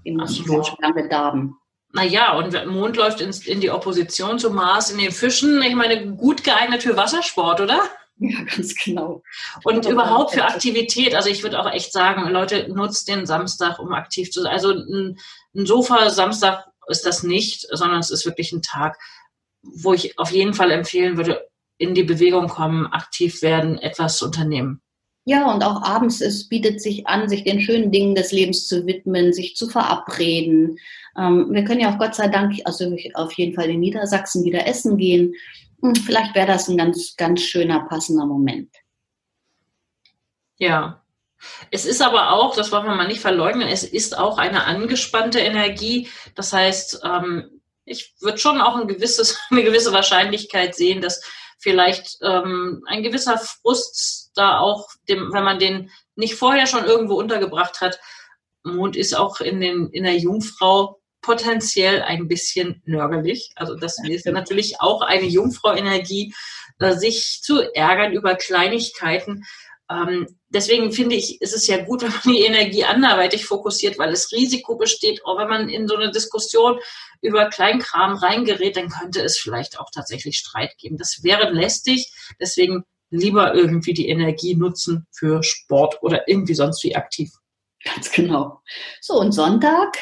Die 0.06 0.12
müssen 0.12 0.46
so 0.46 0.64
lange 0.82 1.08
darben. 1.08 1.56
Naja, 1.94 2.38
und 2.38 2.66
Mond 2.68 2.98
läuft 2.98 3.22
ins, 3.22 3.46
in 3.46 3.62
die 3.62 3.70
Opposition 3.70 4.40
zum 4.40 4.56
Mars 4.56 4.92
in 4.92 4.98
den 4.98 5.12
Fischen. 5.12 5.62
Ich 5.62 5.76
meine, 5.76 6.16
gut 6.16 6.44
geeignet 6.44 6.84
für 6.84 6.98
Wassersport, 6.98 7.62
oder? 7.62 7.82
Ja, 8.18 8.44
ganz 8.44 8.76
genau. 8.76 9.24
Und 9.64 9.86
überhaupt 9.86 10.32
für 10.32 10.46
Aktivität. 10.46 11.16
Also 11.16 11.30
ich 11.30 11.44
würde 11.44 11.60
auch 11.60 11.72
echt 11.72 11.92
sagen, 11.92 12.30
Leute, 12.30 12.68
nutzt 12.70 13.08
den 13.08 13.26
Samstag, 13.26 13.80
um 13.80 13.94
aktiv 13.94 14.30
zu 14.32 14.42
sein. 14.42 14.52
Also 14.52 14.72
ein, 14.72 15.18
ein 15.56 15.66
Sofa-Samstag 15.66 16.66
ist 16.92 17.06
das 17.06 17.24
nicht, 17.24 17.68
sondern 17.72 18.00
es 18.00 18.12
ist 18.12 18.26
wirklich 18.26 18.52
ein 18.52 18.62
Tag, 18.62 19.00
wo 19.62 19.94
ich 19.94 20.18
auf 20.20 20.32
jeden 20.32 20.54
Fall 20.54 20.72
empfehlen 20.72 21.18
würde, 21.18 21.48
in 21.78 21.96
die 21.96 22.04
Bewegung 22.04 22.48
kommen, 22.48 22.86
aktiv 22.88 23.42
werden, 23.42 23.80
etwas 23.80 24.22
unternehmen. 24.22 24.82
Ja, 25.26 25.54
und 25.54 25.64
auch 25.64 25.84
abends, 25.84 26.20
es 26.20 26.50
bietet 26.50 26.82
sich 26.82 27.06
an, 27.08 27.30
sich 27.30 27.44
den 27.44 27.62
schönen 27.62 27.92
Dingen 27.92 28.16
des 28.16 28.32
Lebens 28.32 28.68
zu 28.68 28.86
widmen, 28.88 29.34
sich 29.34 29.56
zu 29.56 29.68
verabreden. 29.68 30.78
Ähm, 31.18 31.48
wir 31.52 31.64
können 31.64 31.80
ja 31.80 31.94
auch 31.94 32.00
Gott 32.00 32.16
sei 32.16 32.28
Dank, 32.28 32.56
also 32.66 32.96
auf 33.14 33.34
jeden 33.34 33.54
Fall 33.54 33.70
in 33.70 33.80
Niedersachsen 33.80 34.44
wieder 34.44 34.66
essen 34.66 34.98
gehen. 34.98 35.36
Hm, 35.82 35.96
vielleicht 35.96 36.34
wäre 36.34 36.48
das 36.48 36.68
ein 36.68 36.78
ganz, 36.78 37.16
ganz 37.18 37.42
schöner, 37.42 37.82
passender 37.88 38.26
Moment. 38.26 38.76
Ja. 40.58 41.01
Es 41.72 41.86
ist 41.86 42.02
aber 42.02 42.32
auch, 42.32 42.56
das 42.56 42.72
wollen 42.72 42.86
wir 42.86 42.96
mal 42.96 43.08
nicht 43.08 43.22
verleugnen, 43.22 43.68
es 43.68 43.84
ist 43.84 44.18
auch 44.18 44.38
eine 44.38 44.66
angespannte 44.66 45.40
Energie. 45.40 46.10
Das 46.36 46.54
heißt, 46.54 47.02
ähm, 47.04 47.62
ich 47.86 48.14
würde 48.20 48.38
schon 48.38 48.62
auch 48.62 48.76
ein 48.76 48.88
gewisses, 48.88 49.38
eine 49.50 49.64
gewisse 49.64 49.94
Wahrscheinlichkeit 49.94 50.76
sehen, 50.76 51.02
dass 51.02 51.22
vielleicht 51.60 52.18
ähm, 52.22 52.84
ein 52.88 53.04
gewisser 53.04 53.38
Frust 53.38 54.32
da 54.36 54.60
auch, 54.60 54.88
dem, 55.08 55.32
wenn 55.34 55.44
man 55.44 55.60
den 55.60 55.92
nicht 56.16 56.36
vorher 56.36 56.68
schon 56.68 56.86
irgendwo 56.86 57.16
untergebracht 57.16 57.82
hat, 57.82 58.00
Mond 58.64 58.96
ist 58.96 59.14
auch 59.14 59.40
in, 59.42 59.60
den, 59.60 59.90
in 59.90 60.04
der 60.04 60.18
Jungfrau 60.18 61.00
potenziell 61.22 62.02
ein 62.02 62.28
bisschen 62.28 62.82
nörgelig. 62.86 63.52
Also 63.56 63.76
das 63.76 63.98
ist 64.04 64.26
ja 64.26 64.32
natürlich 64.32 64.82
auch 64.82 65.02
eine 65.02 65.26
Jungfrau-Energie, 65.26 66.34
äh, 66.80 66.94
sich 66.94 67.42
zu 67.44 67.62
ärgern 67.76 68.14
über 68.14 68.36
Kleinigkeiten. 68.36 69.44
Ähm, 69.92 70.28
deswegen 70.50 70.92
finde 70.92 71.16
ich, 71.16 71.42
ist 71.42 71.54
es 71.54 71.68
ja 71.68 71.84
gut, 71.84 72.02
wenn 72.02 72.12
man 72.12 72.36
die 72.36 72.42
Energie 72.42 72.84
anderweitig 72.84 73.46
fokussiert, 73.46 73.98
weil 73.98 74.12
das 74.12 74.32
Risiko 74.32 74.76
besteht, 74.78 75.26
auch 75.26 75.38
wenn 75.38 75.50
man 75.50 75.70
in 75.70 75.88
so 75.88 75.96
eine 75.96 76.12
Diskussion 76.12 76.80
über 77.22 77.50
Kleinkram 77.50 78.16
reingerät, 78.16 78.78
dann 78.78 78.90
könnte 78.90 79.22
es 79.22 79.38
vielleicht 79.38 79.80
auch 79.80 79.90
tatsächlich 79.94 80.38
Streit 80.38 80.78
geben. 80.78 80.98
Das 80.98 81.24
wäre 81.24 81.52
lästig. 81.52 82.12
Deswegen 82.40 82.86
lieber 83.10 83.54
irgendwie 83.54 83.94
die 83.94 84.08
Energie 84.08 84.56
nutzen 84.56 85.06
für 85.12 85.44
Sport 85.44 86.02
oder 86.02 86.28
irgendwie 86.28 86.54
sonst 86.54 86.84
wie 86.84 86.96
aktiv. 86.96 87.32
Ganz 87.84 88.12
genau. 88.12 88.62
So, 89.02 89.20
und 89.20 89.34
Sonntag 89.34 89.98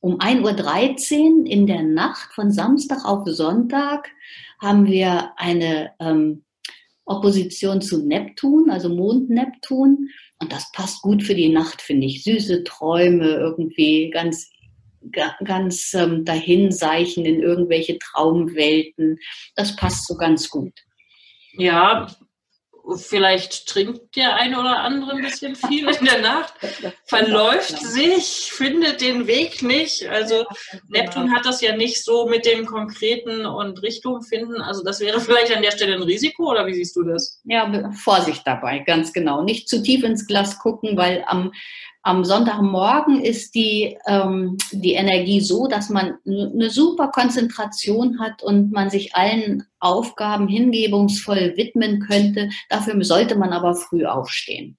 um 0.00 0.18
1.13 0.18 1.40
Uhr 1.42 1.46
in 1.46 1.66
der 1.66 1.82
Nacht 1.82 2.32
von 2.34 2.50
Samstag 2.50 3.04
auf 3.04 3.26
Sonntag 3.26 4.08
haben 4.60 4.86
wir 4.86 5.32
eine 5.36 5.92
ähm, 6.00 6.44
Opposition 7.10 7.80
zu 7.80 8.06
Neptun, 8.06 8.70
also 8.70 8.88
Mond-Neptun. 8.88 10.08
Und 10.38 10.52
das 10.52 10.70
passt 10.72 11.02
gut 11.02 11.22
für 11.22 11.34
die 11.34 11.48
Nacht, 11.48 11.82
finde 11.82 12.06
ich. 12.06 12.22
Süße 12.22 12.64
Träume, 12.64 13.26
irgendwie 13.26 14.10
ganz, 14.10 14.50
ganz 15.44 15.92
ähm, 15.94 16.24
dahinseichen 16.24 17.24
in 17.24 17.40
irgendwelche 17.40 17.98
Traumwelten. 17.98 19.18
Das 19.56 19.76
passt 19.76 20.06
so 20.06 20.14
ganz 20.14 20.48
gut. 20.48 20.72
Ja, 21.54 22.06
vielleicht 22.96 23.66
trinkt 23.66 24.16
der 24.16 24.36
eine 24.36 24.58
oder 24.58 24.80
andere 24.80 25.12
ein 25.12 25.22
bisschen 25.22 25.56
viel 25.56 25.88
in 25.88 26.04
der 26.04 26.20
Nacht, 26.20 26.54
verläuft 27.04 27.78
sich, 27.78 28.50
findet 28.52 29.00
den 29.00 29.26
Weg 29.26 29.62
nicht. 29.62 30.08
Also 30.08 30.44
Neptun 30.88 31.32
hat 31.34 31.46
das 31.46 31.60
ja 31.60 31.76
nicht 31.76 32.04
so 32.04 32.28
mit 32.28 32.46
dem 32.46 32.66
Konkreten 32.66 33.46
und 33.46 33.82
Richtung 33.82 34.22
finden. 34.22 34.60
Also 34.60 34.82
das 34.82 35.00
wäre 35.00 35.20
vielleicht 35.20 35.54
an 35.54 35.62
der 35.62 35.72
Stelle 35.72 35.94
ein 35.94 36.02
Risiko 36.02 36.50
oder 36.50 36.66
wie 36.66 36.74
siehst 36.74 36.96
du 36.96 37.02
das? 37.02 37.40
Ja, 37.44 37.90
Vorsicht 37.92 38.42
dabei, 38.46 38.80
ganz 38.80 39.12
genau. 39.12 39.42
Nicht 39.42 39.68
zu 39.68 39.82
tief 39.82 40.04
ins 40.04 40.26
Glas 40.26 40.58
gucken, 40.58 40.96
weil 40.96 41.24
am 41.26 41.52
am 42.02 42.24
Sonntagmorgen 42.24 43.22
ist 43.22 43.54
die, 43.54 43.98
ähm, 44.06 44.56
die 44.72 44.94
Energie 44.94 45.40
so, 45.40 45.66
dass 45.66 45.90
man 45.90 46.16
eine 46.26 46.70
super 46.70 47.08
Konzentration 47.08 48.18
hat 48.18 48.42
und 48.42 48.72
man 48.72 48.88
sich 48.88 49.14
allen 49.14 49.64
Aufgaben 49.80 50.48
hingebungsvoll 50.48 51.54
widmen 51.56 52.00
könnte. 52.00 52.48
Dafür 52.70 53.02
sollte 53.04 53.36
man 53.36 53.52
aber 53.52 53.74
früh 53.74 54.06
aufstehen. 54.06 54.78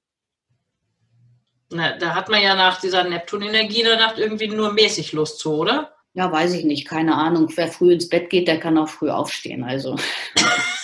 Na, 1.70 1.98
da 1.98 2.16
hat 2.16 2.28
man 2.30 2.42
ja 2.42 2.56
nach 2.56 2.82
dieser 2.82 3.04
Neptun-Energie 3.04 3.82
in 3.82 3.86
der 3.86 3.98
Nacht 3.98 4.18
irgendwie 4.18 4.48
nur 4.48 4.74
mäßig 4.74 5.14
Lust 5.14 5.40
zu, 5.40 5.54
oder? 5.54 5.94
Ja, 6.14 6.30
weiß 6.30 6.54
ich 6.56 6.66
nicht, 6.66 6.88
keine 6.88 7.16
Ahnung. 7.16 7.50
Wer 7.56 7.70
früh 7.70 7.94
ins 7.94 8.10
Bett 8.10 8.30
geht, 8.30 8.48
der 8.48 8.60
kann 8.60 8.78
auch 8.78 8.90
früh 8.90 9.10
aufstehen. 9.10 9.64
Also. 9.64 9.96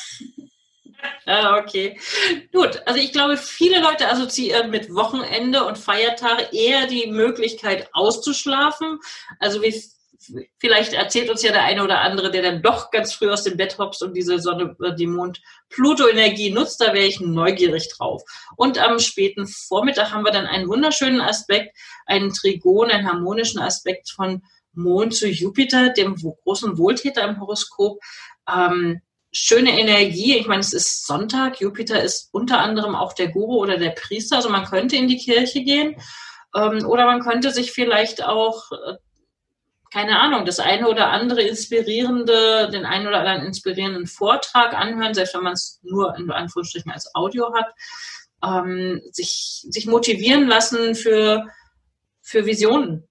Ah, 1.29 1.57
okay. 1.57 1.99
Gut, 2.53 2.81
also 2.85 3.01
ich 3.01 3.11
glaube, 3.11 3.35
viele 3.35 3.81
Leute 3.81 4.09
assoziieren 4.09 4.69
mit 4.69 4.93
Wochenende 4.95 5.65
und 5.65 5.77
Feiertage 5.77 6.47
eher 6.53 6.87
die 6.87 7.07
Möglichkeit 7.07 7.89
auszuschlafen. 7.91 8.99
Also 9.37 9.61
wie 9.61 9.75
vielleicht 10.57 10.93
erzählt 10.93 11.29
uns 11.29 11.43
ja 11.43 11.51
der 11.51 11.63
eine 11.63 11.83
oder 11.83 11.99
andere, 11.99 12.31
der 12.31 12.43
dann 12.43 12.61
doch 12.61 12.91
ganz 12.91 13.13
früh 13.13 13.29
aus 13.29 13.43
dem 13.43 13.57
Bett 13.57 13.77
hopst 13.77 14.01
und 14.03 14.13
diese 14.13 14.39
Sonne, 14.39 14.75
äh, 14.81 14.95
die 14.95 15.07
Mond-Pluto-Energie 15.07 16.51
nutzt, 16.51 16.79
da 16.79 16.93
wäre 16.93 17.05
ich 17.05 17.19
neugierig 17.19 17.89
drauf. 17.89 18.23
Und 18.55 18.79
am 18.79 18.97
späten 18.99 19.47
Vormittag 19.47 20.11
haben 20.11 20.23
wir 20.23 20.31
dann 20.31 20.47
einen 20.47 20.69
wunderschönen 20.69 21.19
Aspekt, 21.19 21.77
einen 22.05 22.31
Trigon, 22.33 22.89
einen 22.89 23.07
harmonischen 23.07 23.59
Aspekt 23.59 24.09
von 24.11 24.43
Mond 24.73 25.13
zu 25.13 25.27
Jupiter, 25.27 25.89
dem 25.89 26.15
großen 26.15 26.77
Wohltäter 26.77 27.23
im 27.27 27.39
Horoskop. 27.41 27.99
Ähm, 28.49 29.01
schöne 29.31 29.79
Energie. 29.79 30.37
Ich 30.37 30.47
meine, 30.47 30.61
es 30.61 30.73
ist 30.73 31.05
Sonntag. 31.05 31.59
Jupiter 31.59 32.01
ist 32.01 32.29
unter 32.31 32.59
anderem 32.59 32.95
auch 32.95 33.13
der 33.13 33.29
Guru 33.29 33.57
oder 33.57 33.77
der 33.77 33.91
Priester. 33.91 34.37
Also 34.37 34.49
man 34.49 34.65
könnte 34.65 34.95
in 34.95 35.07
die 35.07 35.17
Kirche 35.17 35.63
gehen. 35.63 35.95
Ähm, 36.55 36.85
oder 36.85 37.05
man 37.05 37.21
könnte 37.21 37.51
sich 37.51 37.71
vielleicht 37.71 38.23
auch, 38.23 38.71
äh, 38.71 38.95
keine 39.91 40.19
Ahnung, 40.19 40.45
das 40.45 40.59
eine 40.59 40.87
oder 40.87 41.09
andere 41.09 41.41
inspirierende, 41.41 42.69
den 42.71 42.85
einen 42.85 43.07
oder 43.07 43.19
anderen 43.19 43.45
inspirierenden 43.45 44.07
Vortrag 44.07 44.73
anhören, 44.73 45.13
selbst 45.13 45.33
wenn 45.33 45.43
man 45.43 45.53
es 45.53 45.79
nur 45.83 46.15
in 46.15 46.29
Anführungsstrichen 46.31 46.91
als 46.91 47.13
Audio 47.15 47.53
hat. 47.53 47.73
Ähm, 48.43 49.01
sich, 49.11 49.65
sich 49.69 49.87
motivieren 49.87 50.47
lassen 50.47 50.93
für, 50.95 51.47
für 52.21 52.45
Visionen. 52.45 53.06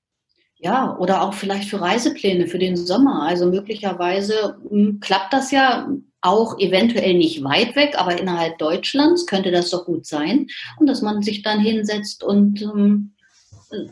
Ja, 0.66 0.96
oder 0.98 1.22
auch 1.22 1.32
vielleicht 1.32 1.70
für 1.70 1.80
Reisepläne 1.80 2.48
für 2.48 2.58
den 2.58 2.76
Sommer. 2.76 3.22
Also 3.22 3.46
möglicherweise 3.46 4.56
mh, 4.64 4.70
hm, 4.70 5.00
klappt 5.00 5.32
das 5.32 5.52
ja 5.52 5.88
auch 6.22 6.58
eventuell 6.58 7.14
nicht 7.14 7.44
weit 7.44 7.76
weg, 7.76 7.94
aber 7.96 8.18
innerhalb 8.18 8.58
Deutschlands 8.58 9.26
könnte 9.26 9.52
das 9.52 9.70
doch 9.70 9.84
gut 9.84 10.06
sein. 10.06 10.48
Und 10.80 10.88
dass 10.88 11.02
man 11.02 11.22
sich 11.22 11.42
dann 11.42 11.60
hinsetzt 11.60 12.24
und 12.24 12.62
ähm, 12.62 13.14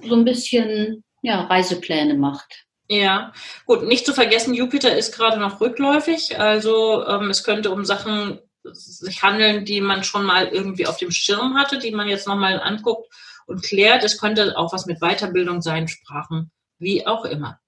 so 0.03 0.17
ein 0.17 0.25
bisschen 0.25 1.05
ja, 1.23 1.43
Reisepläne 1.43 2.15
macht. 2.15 2.65
Ja, 2.89 3.33
gut, 3.67 3.87
nicht 3.87 4.05
zu 4.05 4.13
vergessen, 4.13 4.53
Jupiter 4.53 4.99
ist 4.99 5.15
gerade 5.15 5.39
noch 5.39 5.61
rückläufig. 5.61 6.41
Also 6.41 7.07
ähm, 7.07 7.31
es 7.31 7.45
könnte 7.45 7.71
um 7.71 7.85
Sachen 7.85 8.41
sich 8.65 9.23
handeln, 9.23 9.65
die 9.65 9.81
man 9.81 10.03
schon 10.03 10.25
mal 10.25 10.49
irgendwie 10.49 10.89
auf 10.89 10.97
dem 10.97 11.13
Schirm 11.13 11.57
hatte, 11.57 11.79
die 11.79 11.93
man 11.93 12.09
jetzt 12.09 12.27
nochmal 12.27 12.61
anguckt 12.61 13.15
und 13.47 13.63
klärt. 13.63 14.03
Es 14.03 14.19
könnte 14.19 14.59
auch 14.59 14.73
was 14.73 14.87
mit 14.87 14.99
Weiterbildung 14.99 15.63
sein, 15.63 15.87
Sprachen, 15.87 16.51
wie 16.79 17.07
auch 17.07 17.25
immer. 17.25 17.61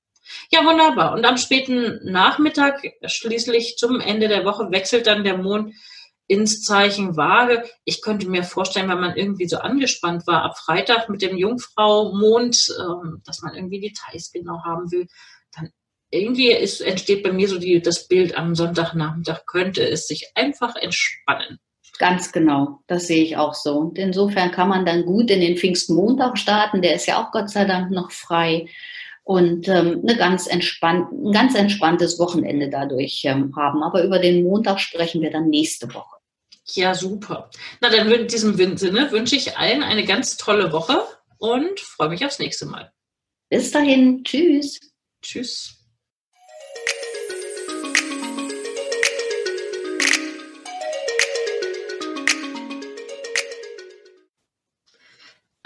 Ja, 0.50 0.64
wunderbar. 0.64 1.12
Und 1.12 1.24
am 1.24 1.36
späten 1.36 2.00
Nachmittag, 2.02 2.82
schließlich 3.04 3.76
zum 3.76 4.00
Ende 4.00 4.28
der 4.28 4.44
Woche, 4.44 4.70
wechselt 4.70 5.06
dann 5.06 5.24
der 5.24 5.36
Mond 5.36 5.74
ins 6.26 6.62
Zeichen 6.62 7.16
Waage. 7.16 7.64
Ich 7.84 8.02
könnte 8.02 8.28
mir 8.28 8.42
vorstellen, 8.42 8.88
wenn 8.88 9.00
man 9.00 9.16
irgendwie 9.16 9.46
so 9.48 9.58
angespannt 9.58 10.26
war 10.26 10.42
ab 10.42 10.58
Freitag 10.58 11.08
mit 11.08 11.22
dem 11.22 11.36
Jungfrau 11.36 12.12
Mond, 12.12 12.74
ähm, 12.80 13.22
dass 13.24 13.42
man 13.42 13.54
irgendwie 13.54 13.80
Details 13.80 14.32
genau 14.32 14.64
haben 14.64 14.90
will, 14.90 15.06
dann 15.54 15.70
irgendwie 16.10 16.50
ist, 16.50 16.80
entsteht 16.80 17.22
bei 17.22 17.32
mir 17.32 17.48
so 17.48 17.58
die, 17.58 17.80
das 17.80 18.08
Bild 18.08 18.36
am 18.36 18.54
Sonntagnachmittag, 18.54 19.46
könnte 19.46 19.88
es 19.88 20.08
sich 20.08 20.32
einfach 20.34 20.74
entspannen. 20.76 21.58
Ganz 21.98 22.32
genau, 22.32 22.80
das 22.86 23.06
sehe 23.06 23.22
ich 23.22 23.36
auch 23.36 23.54
so. 23.54 23.78
Und 23.78 23.98
insofern 23.98 24.50
kann 24.50 24.68
man 24.68 24.84
dann 24.84 25.06
gut 25.06 25.30
in 25.30 25.40
den 25.40 25.56
Pfingstmontag 25.56 26.36
starten, 26.36 26.82
der 26.82 26.94
ist 26.94 27.06
ja 27.06 27.22
auch 27.22 27.32
Gott 27.32 27.50
sei 27.50 27.64
Dank 27.64 27.90
noch 27.90 28.10
frei 28.10 28.68
und 29.24 29.66
ähm, 29.66 30.02
eine 30.02 30.16
ganz 30.16 30.46
entspannt, 30.46 31.10
ein 31.10 31.32
ganz 31.32 31.54
entspanntes 31.54 32.18
Wochenende 32.18 32.68
dadurch 32.68 33.22
ähm, 33.24 33.54
haben. 33.56 33.82
Aber 33.82 34.04
über 34.04 34.18
den 34.18 34.44
Montag 34.44 34.78
sprechen 34.78 35.20
wir 35.20 35.30
dann 35.30 35.48
nächste 35.48 35.92
Woche. 35.94 36.16
Ja, 36.66 36.94
super. 36.94 37.50
Na, 37.80 37.88
dann 37.88 38.10
in 38.10 38.28
diesem 38.28 38.56
Sinne 38.76 39.10
wünsche 39.10 39.36
ich 39.36 39.56
allen 39.56 39.82
eine 39.82 40.04
ganz 40.04 40.36
tolle 40.36 40.72
Woche 40.72 41.00
und 41.38 41.80
freue 41.80 42.10
mich 42.10 42.24
aufs 42.24 42.38
nächste 42.38 42.66
Mal. 42.66 42.92
Bis 43.48 43.70
dahin, 43.70 44.22
tschüss. 44.24 44.80
Tschüss. 45.22 45.75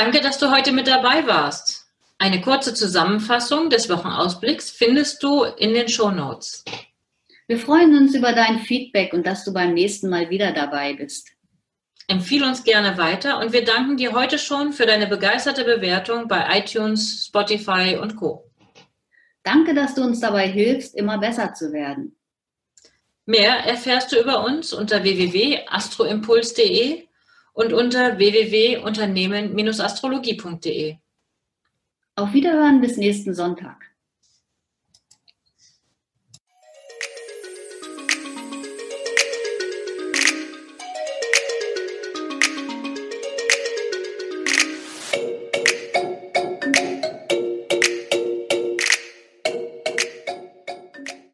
Danke, 0.03 0.23
dass 0.23 0.39
du 0.39 0.51
heute 0.51 0.73
mit 0.73 0.89
dabei 0.89 1.27
warst. 1.27 1.85
Eine 2.17 2.41
kurze 2.41 2.73
Zusammenfassung 2.73 3.69
des 3.69 3.91
Wochenausblicks 3.91 4.71
findest 4.71 5.23
du 5.23 5.45
in 5.45 5.75
den 5.75 5.91
Show 5.91 6.11
Notes. 6.11 6.65
Wir 7.47 7.59
freuen 7.59 7.95
uns 7.95 8.15
über 8.15 8.33
dein 8.33 8.61
Feedback 8.61 9.13
und 9.13 9.27
dass 9.27 9.45
du 9.45 9.53
beim 9.53 9.75
nächsten 9.75 10.09
Mal 10.09 10.31
wieder 10.31 10.53
dabei 10.53 10.95
bist. 10.95 11.29
Empfehle 12.09 12.47
uns 12.47 12.65
gerne 12.65 12.97
weiter 12.97 13.41
und 13.41 13.53
wir 13.53 13.63
danken 13.63 13.99
dir 13.99 14.15
heute 14.15 14.39
schon 14.39 14.73
für 14.73 14.87
deine 14.87 15.07
begeisterte 15.07 15.65
Bewertung 15.65 16.29
bei 16.29 16.47
iTunes, 16.59 17.27
Spotify 17.27 17.99
und 18.01 18.17
Co. 18.17 18.51
Danke, 19.43 19.75
dass 19.75 19.97
du 19.97 20.03
uns 20.03 20.21
dabei 20.21 20.49
hilfst, 20.49 20.95
immer 20.95 21.19
besser 21.19 21.53
zu 21.53 21.75
werden. 21.75 22.17
Mehr 23.27 23.67
erfährst 23.67 24.13
du 24.13 24.17
über 24.19 24.47
uns 24.47 24.73
unter 24.73 25.03
www.astroimpuls.de 25.03 27.10
und 27.53 27.73
unter 27.73 28.19
www.unternehmen-astrologie.de. 28.19 30.97
Auf 32.17 32.33
Wiederhören 32.33 32.81
bis 32.81 32.97
nächsten 32.97 33.35
Sonntag. 33.35 33.90